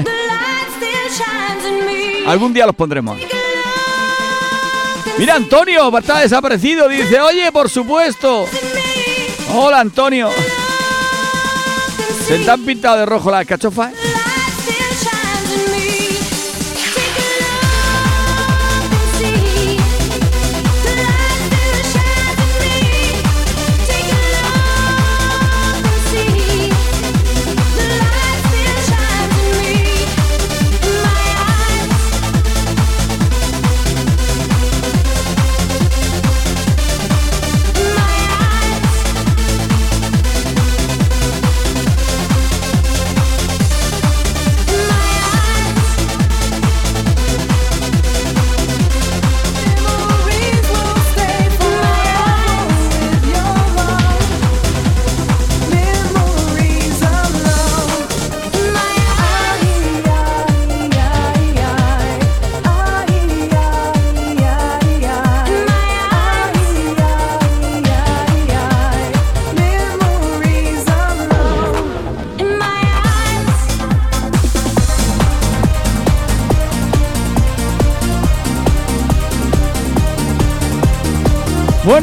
Algún 2.28 2.52
día 2.52 2.66
los 2.66 2.76
pondremos. 2.76 3.18
Mira, 5.18 5.36
Antonio, 5.36 5.98
está 5.98 6.20
desaparecido. 6.20 6.90
Dice, 6.90 7.22
oye, 7.22 7.50
por 7.54 7.70
supuesto. 7.70 8.46
Hola, 9.56 9.80
Antonio. 9.80 10.32
¿Se 12.28 12.40
te 12.40 12.52
han 12.52 12.66
pintado 12.66 12.98
de 12.98 13.06
rojo 13.06 13.32
las 13.32 13.46
cachofas? 13.46 13.94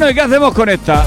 Bueno, 0.05 0.11
¿y 0.11 0.21
qué 0.21 0.21
hacemos 0.21 0.53
con 0.53 0.69
esta? 0.69 1.03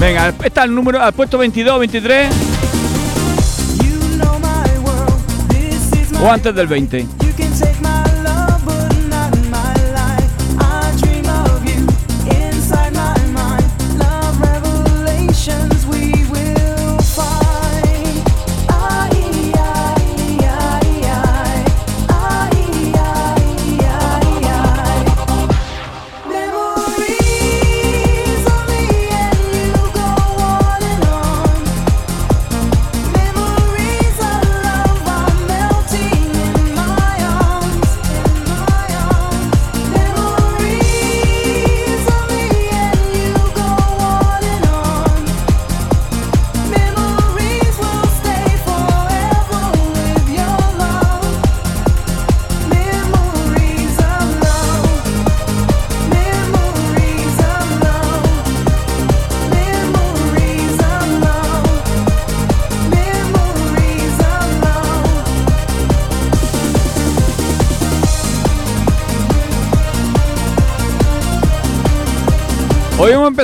Venga, 0.00 0.32
está 0.42 0.64
el 0.64 0.74
número, 0.74 0.98
al 0.98 1.12
puesto 1.12 1.36
22, 1.36 1.78
23 1.80 2.34
o 6.22 6.30
antes 6.30 6.54
del 6.54 6.66
20. 6.66 7.15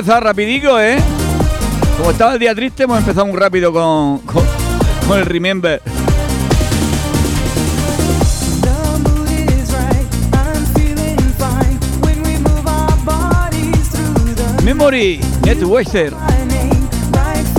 Empezado 0.03 0.19
rapidico, 0.19 0.77
¿eh? 0.81 0.97
Como 1.97 2.11
estaba 2.11 2.33
el 2.33 2.39
día 2.39 2.53
triste, 2.53 2.83
hemos 2.83 2.97
empezado 2.97 3.25
muy 3.25 3.37
rápido 3.37 3.71
con, 3.71 4.17
con, 4.17 5.17
el 5.17 5.25
Remember. 5.25 5.81
Memory, 14.65 15.21
Netwester. 15.45 16.13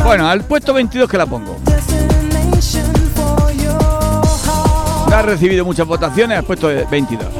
Bueno, 0.04 0.28
al 0.28 0.44
puesto 0.44 0.74
22 0.74 1.08
que 1.08 1.16
la 1.16 1.24
pongo. 1.24 1.56
Ha 5.10 5.22
recibido 5.22 5.64
muchas 5.64 5.86
votaciones 5.86 6.36
al 6.36 6.44
puesto 6.44 6.68
22. 6.90 7.33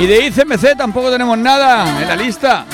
Y 0.00 0.06
de 0.06 0.26
ICMC 0.28 0.78
tampoco 0.78 1.10
tenemos 1.10 1.36
nada 1.36 2.00
en 2.00 2.08
la 2.08 2.16
lista. 2.16 2.64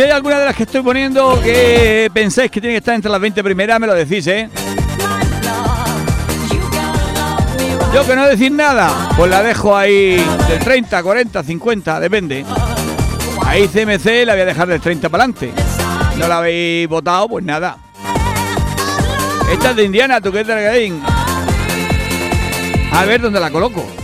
Si 0.00 0.04
hay 0.04 0.12
alguna 0.12 0.38
de 0.38 0.46
las 0.46 0.56
que 0.56 0.62
estoy 0.62 0.80
poniendo 0.80 1.38
que 1.42 2.10
pensáis 2.14 2.50
que 2.50 2.58
tiene 2.58 2.72
que 2.72 2.78
estar 2.78 2.94
entre 2.94 3.10
las 3.10 3.20
20 3.20 3.44
primeras, 3.44 3.78
me 3.78 3.86
lo 3.86 3.94
decís, 3.94 4.26
¿eh? 4.28 4.48
Yo 7.92 8.06
que 8.06 8.16
no 8.16 8.24
decir 8.24 8.50
nada, 8.50 9.10
pues 9.14 9.30
la 9.30 9.42
dejo 9.42 9.76
ahí 9.76 10.16
del 10.48 10.58
30, 10.58 11.02
40, 11.02 11.42
50, 11.42 12.00
depende. 12.00 12.46
Ahí 13.44 13.68
CMC 13.68 14.24
la 14.24 14.32
voy 14.32 14.40
a 14.40 14.46
dejar 14.46 14.68
del 14.68 14.80
30 14.80 15.10
para 15.10 15.24
adelante. 15.24 15.52
No 16.16 16.28
la 16.28 16.38
habéis 16.38 16.88
votado, 16.88 17.28
pues 17.28 17.44
nada. 17.44 17.76
Esta 19.52 19.70
es 19.72 19.76
de 19.76 19.84
Indiana, 19.84 20.18
tú 20.22 20.32
que 20.32 20.40
es 20.40 20.46
de 20.46 20.98
A 22.90 23.04
ver 23.04 23.20
dónde 23.20 23.38
la 23.38 23.50
coloco. 23.50 23.99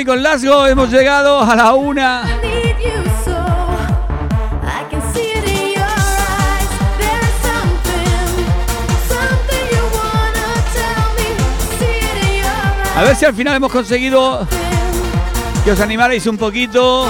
Bueno, 0.00 0.02
y 0.02 0.04
con 0.04 0.22
Lasgo 0.22 0.66
hemos 0.66 0.90
llegado 0.90 1.40
a 1.40 1.56
la 1.56 1.74
una. 1.74 2.22
A 12.96 13.02
ver 13.02 13.16
si 13.16 13.24
al 13.24 13.34
final 13.34 13.56
hemos 13.56 13.72
conseguido 13.72 14.46
que 15.64 15.72
os 15.72 15.80
animarais 15.80 16.26
un 16.26 16.36
poquito 16.36 17.06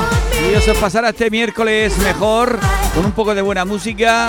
y 0.48 0.54
os 0.54 0.78
pasara 0.78 1.08
este 1.08 1.30
miércoles 1.30 1.98
mejor, 1.98 2.60
con 2.94 3.04
un 3.04 3.12
poco 3.12 3.34
de 3.34 3.42
buena 3.42 3.64
música. 3.64 4.28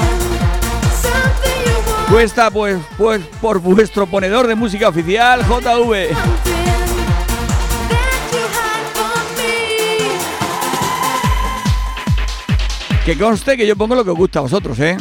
Puesta 2.09 2.49
pues, 2.49 2.79
pues 2.97 3.21
por 3.39 3.59
vuestro 3.59 4.07
ponedor 4.07 4.47
de 4.47 4.55
música 4.55 4.89
oficial, 4.89 5.41
JV. 5.45 6.50
Que 13.05 13.17
conste 13.17 13.57
que 13.57 13.65
yo 13.65 13.75
pongo 13.75 13.95
lo 13.95 14.03
que 14.03 14.11
os 14.11 14.17
gusta 14.17 14.39
a 14.39 14.41
vosotros, 14.43 14.79
¿eh? 14.79 14.95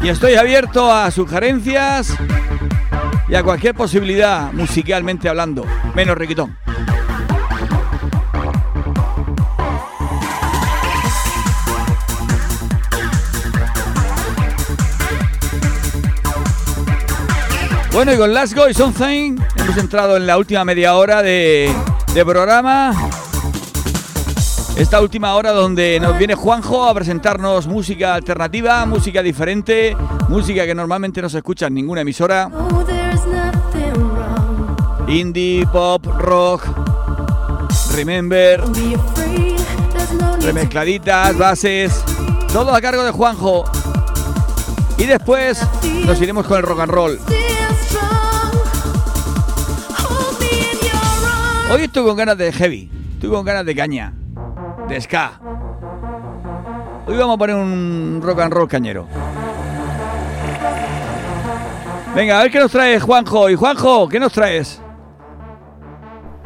Y 0.00 0.08
estoy 0.08 0.34
abierto 0.34 0.92
a 0.92 1.08
sugerencias 1.12 2.12
y 3.28 3.36
a 3.36 3.44
cualquier 3.44 3.76
posibilidad 3.76 4.52
musicalmente 4.52 5.28
hablando, 5.28 5.64
menos 5.94 6.18
requitón. 6.18 6.56
Bueno, 17.92 18.12
y 18.12 18.16
con 18.16 18.34
Let's 18.34 18.54
Go 18.54 18.68
y 18.68 18.74
Something 18.74 19.36
hemos 19.54 19.76
entrado 19.76 20.16
en 20.16 20.26
la 20.26 20.36
última 20.36 20.64
media 20.64 20.96
hora 20.96 21.22
de, 21.22 21.72
de 22.14 22.26
programa. 22.26 23.10
Esta 24.76 25.00
última 25.00 25.34
hora 25.34 25.52
donde 25.52 25.98
nos 26.00 26.18
viene 26.18 26.34
Juanjo 26.34 26.84
a 26.84 26.92
presentarnos 26.92 27.66
música 27.66 28.14
alternativa, 28.14 28.84
música 28.84 29.22
diferente, 29.22 29.96
música 30.28 30.66
que 30.66 30.74
normalmente 30.74 31.22
no 31.22 31.28
se 31.30 31.38
escucha 31.38 31.68
en 31.68 31.74
ninguna 31.74 32.02
emisora. 32.02 32.50
Indie, 35.08 35.66
pop, 35.66 36.04
rock, 36.18 36.64
remember, 37.94 38.62
remezcladitas, 40.40 41.36
bases, 41.38 42.04
todo 42.52 42.74
a 42.74 42.80
cargo 42.80 43.04
de 43.04 43.10
Juanjo. 43.10 43.64
Y 44.98 45.04
después 45.04 45.66
nos 46.04 46.20
iremos 46.20 46.46
con 46.46 46.58
el 46.58 46.62
rock 46.62 46.80
and 46.80 46.92
roll. 46.92 47.18
Hoy 51.72 51.84
estoy 51.84 52.04
con 52.04 52.14
ganas 52.18 52.36
de 52.36 52.52
heavy, 52.52 52.90
estoy 53.14 53.30
con 53.30 53.46
ganas 53.46 53.64
de 53.64 53.74
caña, 53.74 54.12
de 54.90 55.00
ska. 55.00 55.40
Hoy 57.06 57.16
vamos 57.16 57.36
a 57.36 57.38
poner 57.38 57.56
un 57.56 58.20
rock 58.22 58.40
and 58.40 58.52
roll 58.52 58.68
cañero. 58.68 59.08
Venga, 62.14 62.38
a 62.38 62.42
ver 62.42 62.52
qué 62.52 62.58
nos 62.58 62.70
trae 62.70 63.00
Juanjo. 63.00 63.48
Y 63.48 63.54
Juanjo, 63.54 64.06
¿qué 64.06 64.20
nos 64.20 64.34
traes? 64.34 64.82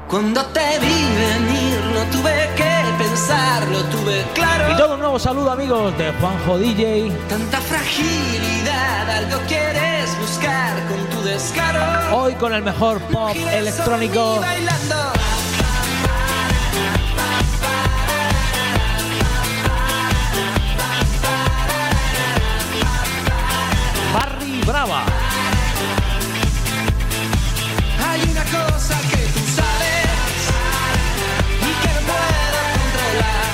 Cuando 0.08 0.44
te 0.46 0.78
vi 0.78 0.86
venir 0.86 1.80
no 1.92 2.04
tuve 2.16 2.48
que 2.54 3.02
pensarlo, 3.02 3.82
tuve 3.86 4.22
claro. 4.32 4.72
Y 4.72 4.76
todo 4.76 4.94
un 4.94 5.00
nuevo 5.00 5.18
saludo 5.18 5.50
amigos 5.50 5.98
de 5.98 6.12
Juanjo 6.20 6.56
DJ. 6.56 7.10
Tanta 7.28 7.60
fragilidad, 7.62 9.10
algo 9.10 9.38
quieres 9.48 10.16
buscar 10.20 10.72
con 10.86 11.04
tu 11.10 11.26
descaro. 11.26 12.16
Hoy 12.16 12.34
con 12.34 12.54
el 12.54 12.62
mejor 12.62 13.00
pop 13.00 13.34
electrónico. 13.34 14.38
Bailando. 14.40 14.85
Brava. 24.66 25.04
Hay 28.08 28.20
una 28.30 28.44
cosa 28.44 28.98
que 29.10 29.22
tú 29.34 29.40
sabes 29.54 30.40
y 31.60 31.72
que 31.82 31.90
no 31.94 32.00
puedo 32.10 32.60
controlar. 32.74 33.50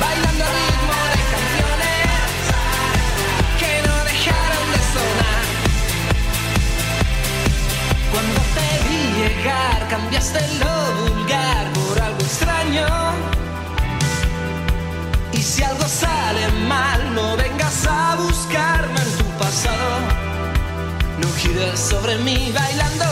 Bailando 0.00 0.44
al 0.44 0.54
ritmo 0.60 0.96
de 1.12 1.20
canciones 1.34 2.40
que 3.60 3.72
no 3.86 3.96
dejaron 4.12 4.66
de 4.72 4.80
sonar. 4.94 5.44
Cuando 8.12 8.40
te 8.56 8.68
vi 8.88 9.00
llegar, 9.20 9.78
cambiaste 9.90 10.40
lo 10.58 10.74
vulgar 11.02 11.64
por 11.74 12.00
algo 12.00 12.20
extraño. 12.20 12.88
Y 15.32 15.42
si 15.42 15.62
algo 15.62 15.86
sale 15.86 16.48
mal, 16.66 17.14
no 17.14 17.36
vengas 17.36 17.86
a 17.86 18.16
tu 18.16 18.28
No 21.20 21.32
gires 21.36 21.78
sobre 21.78 22.16
mí 22.18 22.50
bailando. 22.52 23.04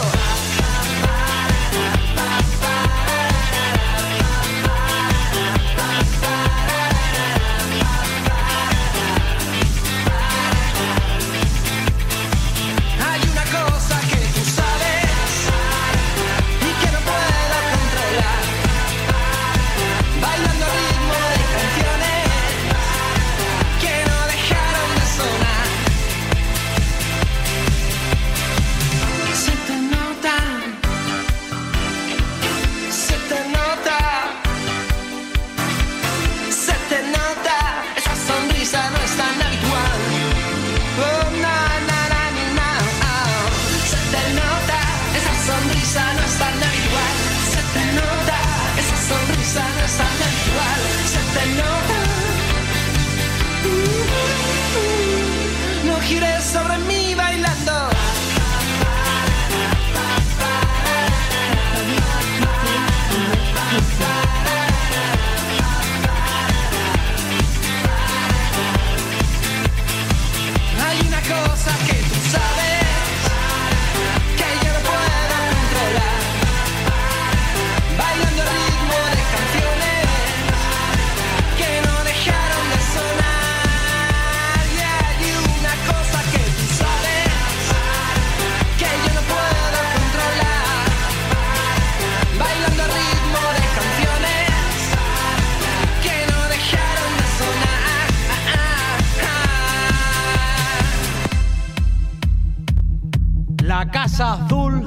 Azul. 104.23 104.85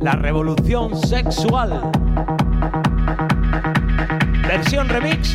La 0.00 0.12
Revolución 0.12 0.96
Sexual. 0.96 1.92
Versión 4.48 4.88
remix. 4.88 5.34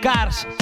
Cars. 0.00 0.59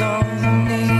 all 0.00 0.22
you 0.42 0.52
need. 0.68 0.97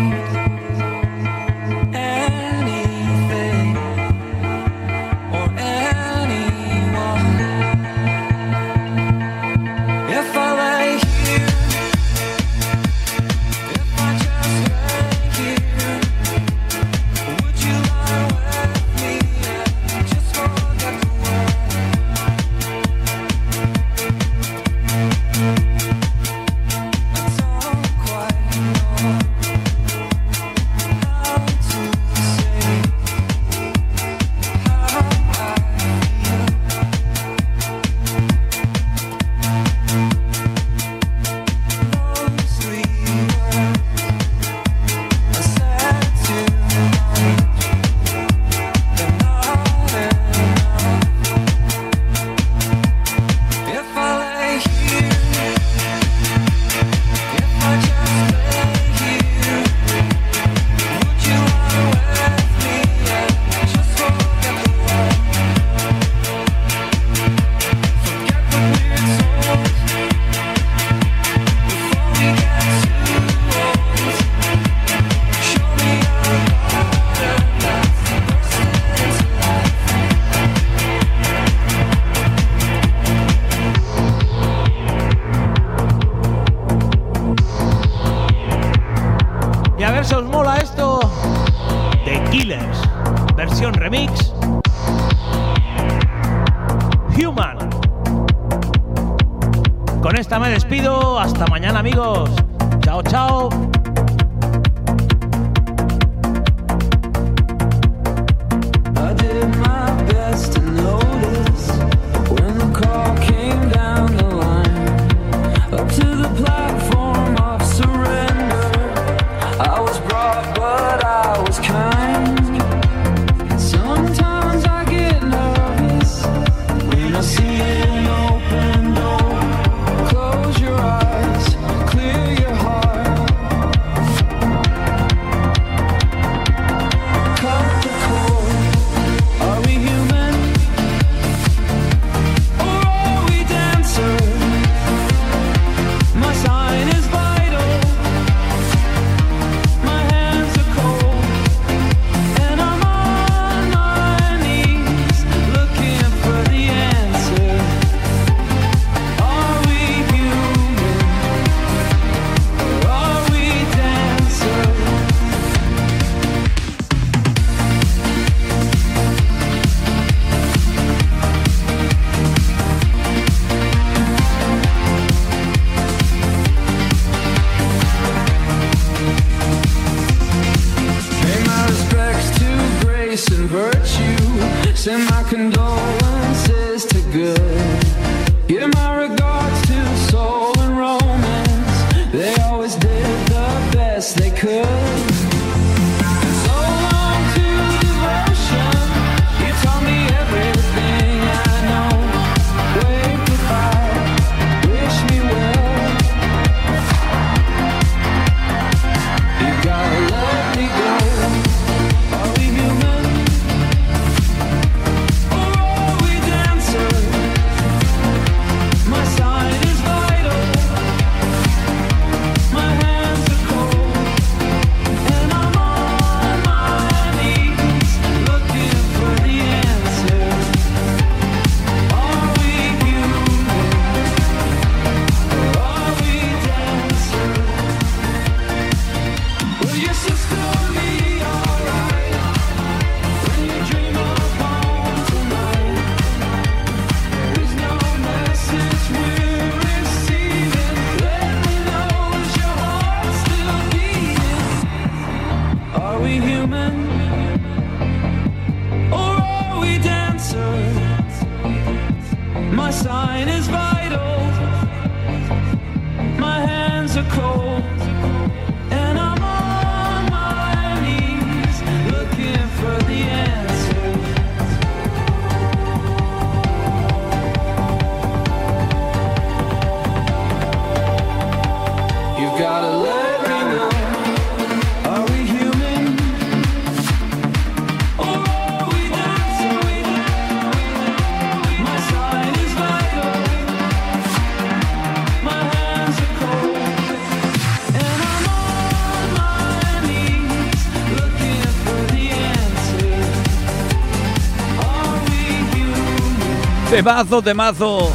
temazo, 306.88 307.22
temazo. 307.22 307.92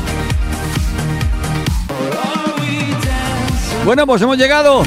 Bueno, 3.86 4.06
pues 4.06 4.22
hemos 4.22 4.38
llegado 4.38 4.84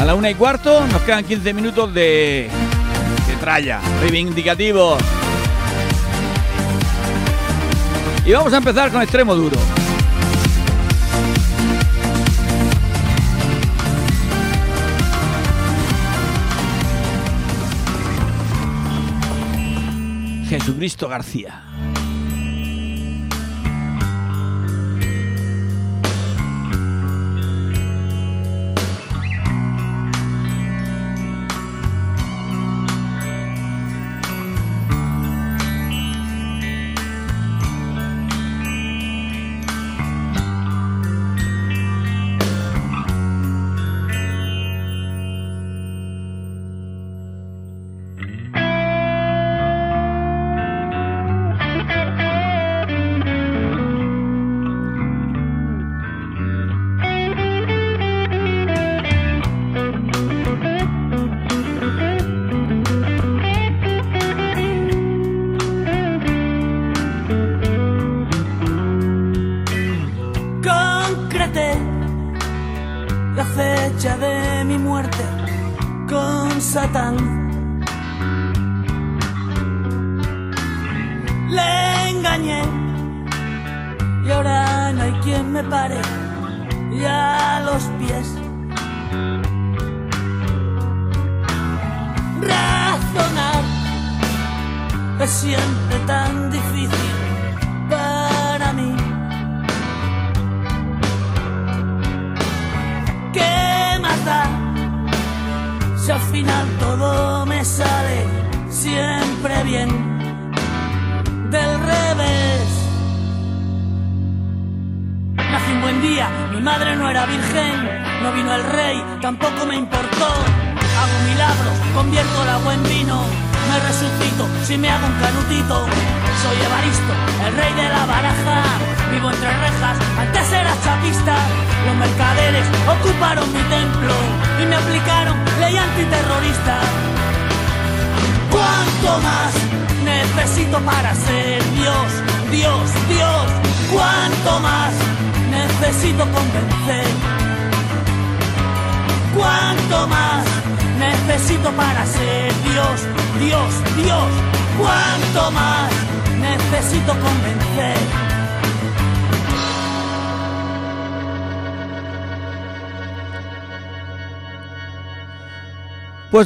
a 0.00 0.04
la 0.04 0.16
una 0.16 0.28
y 0.28 0.34
cuarto. 0.34 0.84
Nos 0.88 1.02
quedan 1.02 1.22
15 1.24 1.54
minutos 1.54 1.94
de, 1.94 2.50
de 3.28 3.36
tralla, 3.36 3.80
reivindicativos. 4.00 5.00
Y 8.24 8.32
vamos 8.32 8.52
a 8.52 8.56
empezar 8.56 8.90
con 8.90 9.02
extremo 9.02 9.36
duro. 9.36 9.56
Jesucristo 20.48 21.08
García. 21.08 21.62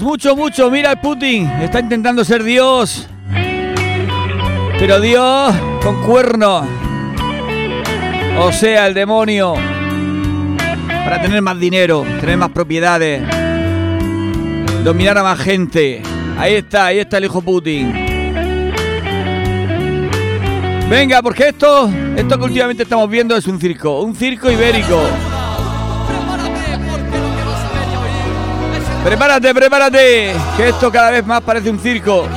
Pues 0.01 0.09
mucho, 0.09 0.35
mucho. 0.35 0.71
Mira 0.71 0.93
el 0.93 0.99
Putin. 0.99 1.47
Está 1.61 1.79
intentando 1.79 2.25
ser 2.25 2.43
Dios. 2.43 3.07
Pero 4.79 4.99
Dios 4.99 5.55
con 5.83 6.03
cuernos. 6.07 6.65
O 8.39 8.51
sea, 8.51 8.87
el 8.87 8.95
demonio. 8.95 9.53
Para 10.87 11.21
tener 11.21 11.43
más 11.43 11.61
dinero, 11.61 12.07
tener 12.19 12.39
más 12.39 12.49
propiedades. 12.49 13.23
Dominar 14.83 15.19
a 15.19 15.23
más 15.23 15.39
gente. 15.39 16.01
Ahí 16.39 16.55
está, 16.55 16.87
ahí 16.87 17.01
está 17.01 17.19
el 17.19 17.25
hijo 17.27 17.43
Putin. 17.43 17.93
Venga, 20.89 21.21
porque 21.21 21.49
esto, 21.49 21.91
esto 22.17 22.39
que 22.39 22.45
últimamente 22.45 22.85
estamos 22.85 23.11
viendo 23.11 23.37
es 23.37 23.47
un 23.47 23.61
circo. 23.61 24.01
Un 24.01 24.17
circo 24.17 24.51
ibérico. 24.51 24.99
Prepárate, 29.05 29.55
prepárate, 29.55 30.35
que 30.59 30.69
esto 30.69 30.93
cada 30.93 31.11
vez 31.11 31.25
más 31.25 31.41
parece 31.41 31.71
un 31.71 31.79
circo. 31.79 32.29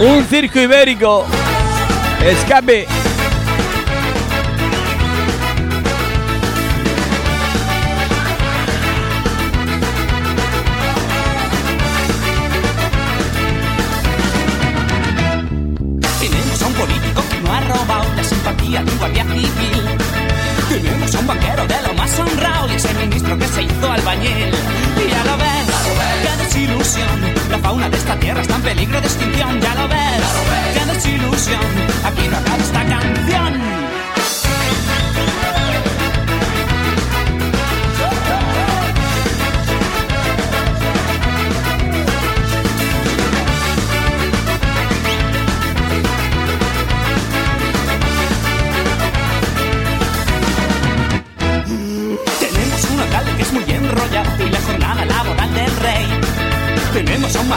Un 0.00 0.24
circo 0.24 0.58
ibérico. 0.58 1.26
Escape. 2.24 3.03
Banquero 22.18 22.26
de 22.26 22.28
lo 22.28 22.28
más 22.28 22.32
honrado 22.32 22.68
y 22.68 22.76
ese 22.76 22.94
ministro 22.94 23.38
que 23.38 23.46
se 23.46 23.62
hizo 23.62 23.90
albañil. 23.90 24.54
Y 25.04 25.10
ya 25.10 25.24
lo 25.24 25.36
ves, 25.36 25.66
qué 26.22 26.44
desilusión. 26.44 27.34
La 27.50 27.58
fauna 27.58 27.88
de 27.88 27.96
esta 27.96 28.18
tierra 28.18 28.42
está 28.42 28.56
en 28.56 28.62
peligro 28.62 29.00
de 29.00 29.06
extinción. 29.06 29.60
Ya 29.60 29.74
lo 29.74 29.88
ves, 29.88 30.22
qué 30.74 30.92
desilusión. 30.92 31.60
Aquí 32.04 32.28
no 32.28 32.36
acaba 32.36 32.62
esta 32.62 32.84
canción. 32.84 33.93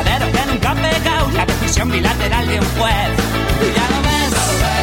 Que 0.06 0.46
nunca 0.46 0.72
ha 0.72 0.76
pegado 0.76 1.32
la 1.32 1.46
decisión 1.46 1.90
bilateral 1.90 2.48
de 2.48 2.60
un 2.60 2.66
juez. 2.78 3.10
Ya 3.76 3.90
lo 3.90 4.02
ves, 4.04 4.34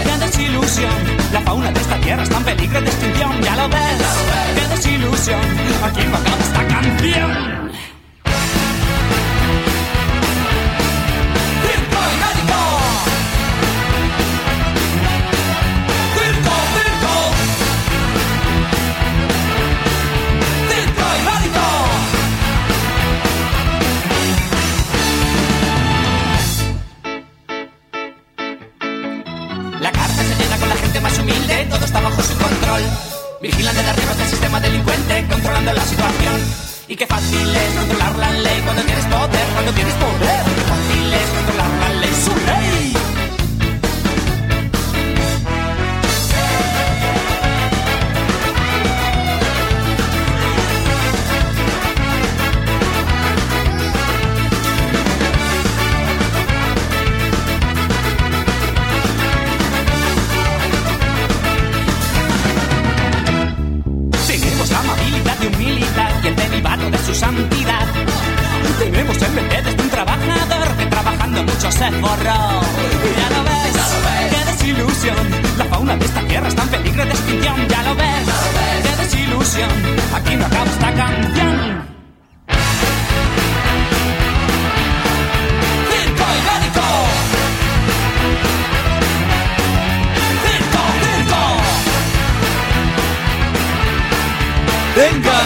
qué 0.04 0.26
desilusión. 0.26 0.92
La 1.32 1.40
fauna 1.42 1.70
de 1.70 1.80
esta 1.80 2.00
tierra 2.00 2.22
está 2.24 2.36
en 2.38 2.44
peligro 2.44 2.80
de 2.80 2.88
extinción. 2.88 3.40
Ya 3.40 3.54
lo 3.54 3.68
ves, 3.68 4.02
qué 4.56 4.74
desilusión. 4.74 5.40
Aquí 5.84 6.00
acaba 6.00 6.38
esta 6.40 6.66
canción. 6.66 7.63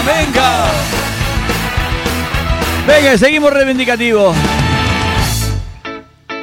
Venga, 0.09 0.71
venga. 2.87 3.19
Seguimos 3.19 3.53
reivindicativos. 3.53 4.35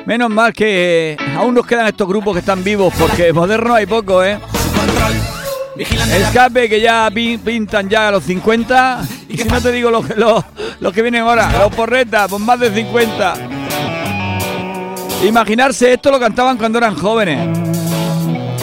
Menos 0.06 0.30
mal 0.30 0.54
que 0.54 1.18
aún 1.36 1.56
nos 1.56 1.66
quedan 1.66 1.88
estos 1.88 2.08
grupos 2.08 2.34
que 2.34 2.40
están 2.42 2.64
vivos, 2.64 2.94
porque 2.98 3.34
moderno 3.34 3.74
hay 3.74 3.86
poco, 3.88 4.24
¿eh? 4.24 4.38
Escape 5.78 6.70
que 6.70 6.80
ya 6.80 7.10
pin- 7.10 7.40
pintan 7.40 7.90
ya 7.90 8.08
a 8.10 8.12
los 8.12 8.24
50. 8.24 9.02
Y 9.30 9.38
si 9.38 9.44
no 9.48 9.60
te 9.60 9.72
digo 9.72 9.90
los, 9.90 10.08
los, 10.16 10.44
los 10.80 10.94
que 10.94 11.02
vienen 11.02 11.24
ahora, 11.24 11.52
los 11.60 11.74
porretas, 11.76 12.28
pues 12.30 12.42
más 12.42 12.60
de 12.60 12.72
50. 12.72 13.34
Imaginarse 15.24 15.94
esto 15.94 16.12
lo 16.12 16.20
cantaban 16.20 16.58
cuando 16.58 16.78
eran 16.78 16.96
jóvenes. 16.96 17.50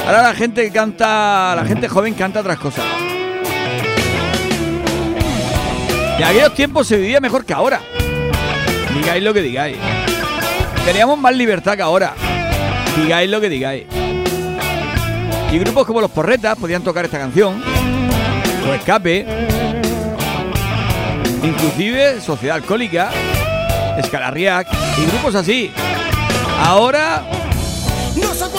Ahora 0.06 0.22
la 0.22 0.34
gente 0.34 0.70
canta, 0.70 1.54
la 1.56 1.64
gente 1.64 1.88
joven 1.88 2.14
canta 2.14 2.40
otras 2.40 2.58
cosas. 2.58 2.84
En 6.18 6.24
aquellos 6.24 6.55
tiempos 6.55 6.86
se 6.86 6.97
vivía 6.97 7.20
mejor 7.20 7.44
que 7.44 7.52
ahora. 7.52 7.80
Digáis 8.94 9.22
lo 9.22 9.34
que 9.34 9.43
digáis. 9.43 9.76
Teníamos 10.84 11.18
más 11.18 11.34
libertad 11.34 11.76
que 11.76 11.82
ahora. 11.82 12.14
Digáis 12.97 13.30
lo 13.30 13.40
que 13.40 13.48
digáis. 13.48 13.86
Y 15.51 15.59
grupos 15.59 15.86
como 15.86 16.01
los 16.01 16.10
Porretas 16.10 16.56
podían 16.59 16.82
tocar 16.82 17.05
esta 17.05 17.18
canción. 17.18 17.62
O 18.68 18.74
Escape. 18.74 19.26
Inclusive 21.43 22.20
Sociedad 22.20 22.56
Alcohólica. 22.56 23.10
Escalarriac. 23.98 24.68
Y 24.98 25.06
grupos 25.10 25.34
así. 25.34 25.72
Ahora, 26.64 27.24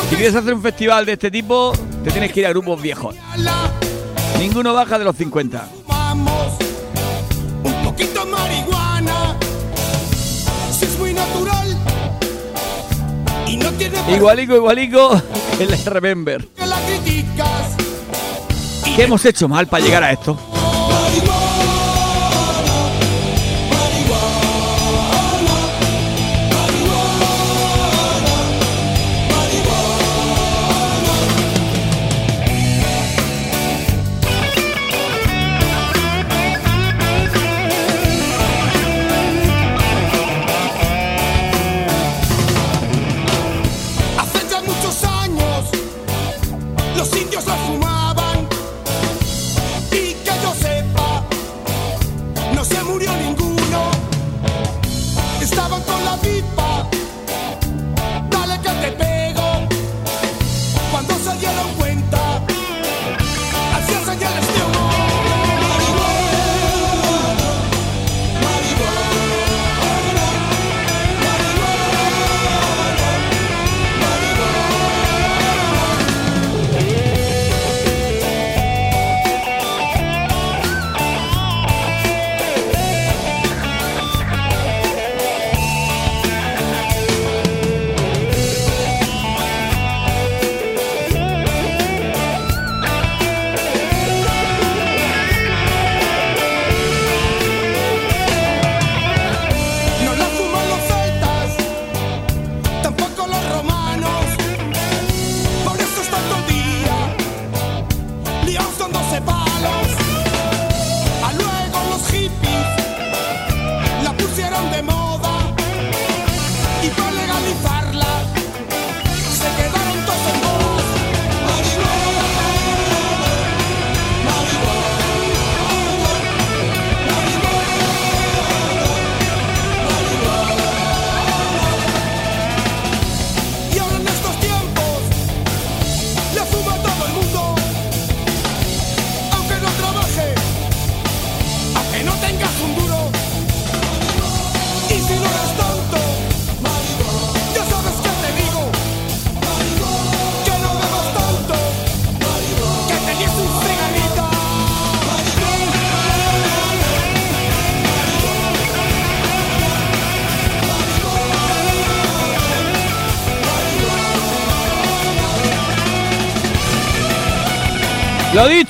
si 0.09 0.15
quieres 0.15 0.35
hacer 0.35 0.53
un 0.53 0.61
festival 0.61 1.05
de 1.05 1.13
este 1.13 1.31
tipo, 1.31 1.73
te 2.03 2.11
tienes 2.11 2.31
que 2.34 2.41
ir 2.41 2.47
a 2.47 2.49
grupos 2.49 2.81
viejos. 2.81 3.15
Ninguno 4.39 4.73
baja 4.73 4.99
de 4.99 5.05
los 5.05 5.15
50. 5.15 5.65
Poquito 7.93 8.25
marihuana. 8.25 9.37
Si 10.71 10.85
es 10.85 10.97
muy 10.97 11.13
natural 11.13 11.77
y 13.45 13.57
no 13.57 13.69
tiene 13.73 13.99
Igualico, 14.15 14.55
igualico, 14.55 15.21
el 15.59 15.85
Remember. 15.85 16.47
la 16.57 16.77
criticas. 16.87 17.75
¿Qué 18.95 19.03
hemos 19.03 19.23
hecho 19.25 19.47
mal 19.47 19.67
para 19.67 19.83
llegar 19.85 20.03
a 20.03 20.11
esto? 20.11 20.35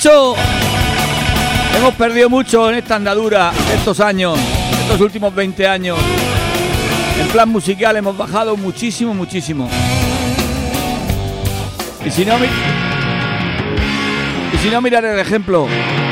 Hemos 0.05 1.93
perdido 1.97 2.29
mucho 2.29 2.69
en 2.69 2.75
esta 2.75 2.97
andadura 2.97 3.53
estos 3.73 4.01
años, 4.01 4.37
estos 4.81 4.99
últimos 4.99 5.33
20 5.33 5.65
años. 5.65 5.97
En 7.21 7.27
plan 7.29 7.47
musical 7.47 7.95
hemos 7.95 8.17
bajado 8.17 8.57
muchísimo, 8.57 9.13
muchísimo. 9.13 9.69
Y 12.05 12.11
si 12.11 12.25
no, 12.25 12.33
y 14.53 14.57
si 14.57 14.69
no 14.69 14.81
mirar 14.81 15.05
el 15.05 15.19
ejemplo, 15.19 15.67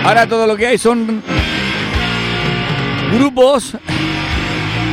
ahora 0.05 0.25
todo 0.25 0.47
lo 0.47 0.55
que 0.55 0.67
hay 0.67 0.77
son 0.77 1.21
grupos 3.13 3.75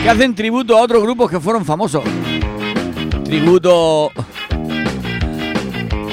que 0.02 0.10
hacen 0.10 0.34
tributo 0.34 0.76
a 0.76 0.82
otros 0.82 1.04
grupos 1.04 1.30
que 1.30 1.38
fueron 1.38 1.64
famosos. 1.64 2.02
Tributo 3.24 4.10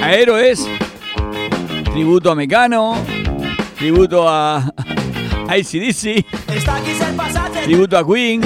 a 0.03 0.13
héroes, 0.13 0.67
tributo 1.95 2.29
a 2.29 2.35
Mecano, 2.35 2.97
tributo 3.77 4.27
a, 4.27 4.57
a 4.57 5.53
ACDC, 5.53 6.25
tributo 7.63 7.97
a 7.97 8.05
Queen. 8.05 8.41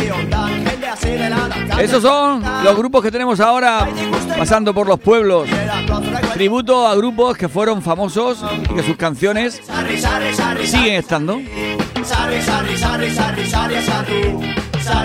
Esos 1.79 2.03
son 2.03 2.43
los 2.63 2.77
grupos 2.77 3.01
que 3.01 3.09
tenemos 3.09 3.39
ahora 3.39 3.89
pasando 4.37 4.71
por 4.71 4.85
los 4.85 4.99
pueblos. 4.99 5.49
Tributo 6.35 6.85
a 6.87 6.93
grupos 6.93 7.37
que 7.37 7.49
fueron 7.49 7.81
famosos 7.81 8.45
y 8.69 8.75
que 8.75 8.83
sus 8.83 8.95
canciones 8.97 9.59
siguen 10.63 10.93
estando. 10.93 11.41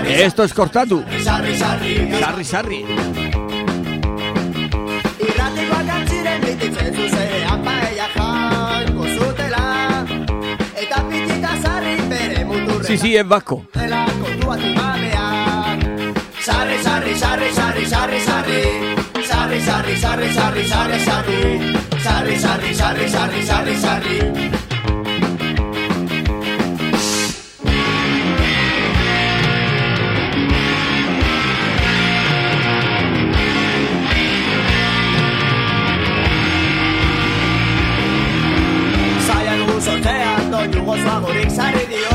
Esto 0.07 0.43
es 0.43 0.53
Cortatu. 0.53 1.03
Sarri 1.23 2.43
Sarri. 2.45 2.85
Sí, 12.85 12.99
sí, 12.99 13.15
es 13.15 13.27
vasco. 13.27 13.65
dela 13.73 14.05
kontuatu 14.21 14.67
gabeak 14.75 16.21
Sarri, 16.39 16.77
sarri, 16.83 17.15
sarri, 17.15 17.51
sarri, 17.51 17.85
sarri, 17.85 18.19
sarri 18.19 18.61
Sarri, 19.25 19.59
sarri, 19.59 19.95
sarri, 19.97 20.33
sarri, 20.33 20.63
sarri, 20.67 20.99
sarri 20.99 21.39
Sarri, 22.03 22.37
sarri, 22.37 22.75
sarri, 22.75 23.09
sarri, 23.09 23.45
sarri, 23.45 23.75
sarri 23.75 24.55
dagorik 41.05 41.49
Sarri 41.51 41.83
diorriak 41.89 42.14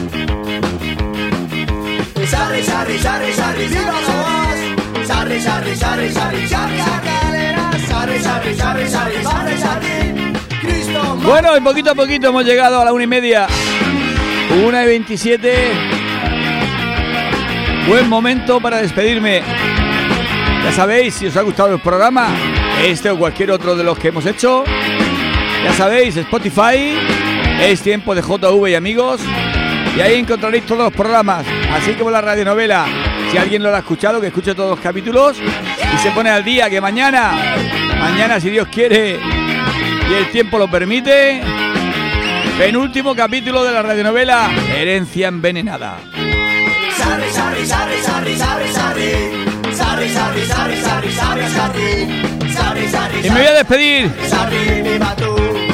Bueno, 11.23 11.57
y 11.57 11.61
poquito 11.61 11.91
a 11.91 11.95
poquito 11.95 12.29
hemos 12.29 12.45
llegado 12.45 12.81
a 12.81 12.85
la 12.85 12.93
una 12.93 13.03
y 13.03 13.07
media. 13.07 13.47
Una 14.65 14.83
y 14.83 14.87
veintisiete. 14.87 15.71
Buen 17.87 18.07
momento 18.07 18.59
para 18.59 18.81
despedirme. 18.81 19.41
Ya 20.63 20.71
sabéis, 20.71 21.15
si 21.15 21.27
os 21.27 21.35
ha 21.35 21.41
gustado 21.41 21.73
el 21.73 21.81
programa, 21.81 22.27
este 22.85 23.09
o 23.09 23.17
cualquier 23.17 23.51
otro 23.51 23.75
de 23.75 23.83
los 23.83 23.97
que 23.97 24.09
hemos 24.09 24.25
hecho, 24.25 24.63
ya 25.63 25.73
sabéis, 25.73 26.15
Spotify, 26.17 26.97
es 27.61 27.81
tiempo 27.81 28.13
de 28.15 28.21
JV 28.21 28.69
y 28.69 28.75
amigos, 28.75 29.21
y 29.95 30.01
ahí 30.01 30.19
encontraréis 30.19 30.65
todos 30.65 30.85
los 30.85 30.93
programas, 30.93 31.45
así 31.71 31.93
como 31.93 32.11
la 32.11 32.21
radionovela. 32.21 32.85
Si 33.31 33.37
alguien 33.37 33.63
lo 33.63 33.73
ha 33.73 33.79
escuchado, 33.79 34.19
que 34.19 34.27
escuche 34.27 34.55
todos 34.55 34.71
los 34.71 34.79
capítulos. 34.79 35.37
Y 35.39 35.97
se 35.97 36.11
pone 36.11 36.29
al 36.29 36.43
día, 36.43 36.69
que 36.69 36.79
mañana, 36.79 37.33
mañana 37.99 38.39
si 38.39 38.49
Dios 38.49 38.67
quiere 38.71 39.19
y 40.09 40.13
el 40.13 40.31
tiempo 40.31 40.57
lo 40.57 40.69
permite, 40.69 41.41
penúltimo 42.57 43.15
capítulo 43.15 43.63
de 43.63 43.71
la 43.71 43.81
radionovela 43.81 44.49
Herencia 44.75 45.27
envenenada. 45.27 45.97
Y 53.23 53.29
me 53.29 53.35
voy 53.35 53.47
a 53.47 53.53
despedir 53.53 54.11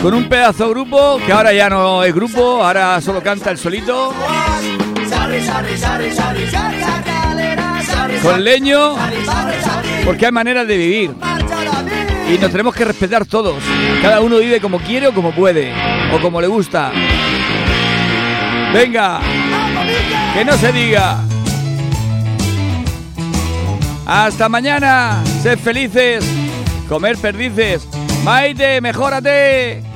con 0.02 0.14
un 0.14 0.30
pedazo 0.30 0.70
grupo 0.70 1.20
que 1.26 1.32
ahora 1.32 1.54
ya 1.54 1.70
no 1.70 2.04
es 2.04 2.14
grupo, 2.14 2.64
ahora 2.64 3.00
solo 3.02 3.22
canta 3.22 3.52
el 3.52 3.58
solito, 3.58 4.14
con 8.22 8.44
leño, 8.44 8.96
porque 10.06 10.26
hay 10.26 10.32
maneras 10.32 10.68
de 10.68 10.78
vivir. 10.78 11.16
Y 12.30 12.38
nos 12.38 12.52
tenemos 12.52 12.76
que 12.76 12.84
respetar 12.84 13.26
todos. 13.26 13.56
Cada 14.02 14.20
uno 14.20 14.38
vive 14.38 14.60
como 14.60 14.80
quiere 14.80 15.08
o 15.08 15.14
como 15.14 15.32
puede, 15.32 15.74
o 16.14 16.20
como 16.20 16.42
le 16.42 16.48
gusta. 16.48 16.92
Venga, 18.74 19.20
que 20.34 20.46
no 20.46 20.54
se 20.54 20.72
diga. 20.74 21.20
Hasta 24.06 24.50
mañana, 24.50 25.24
sed 25.42 25.58
felices, 25.58 26.26
comer 26.88 27.18
perdices. 27.18 27.88
Maite, 28.24 28.82
mejórate. 28.82 29.87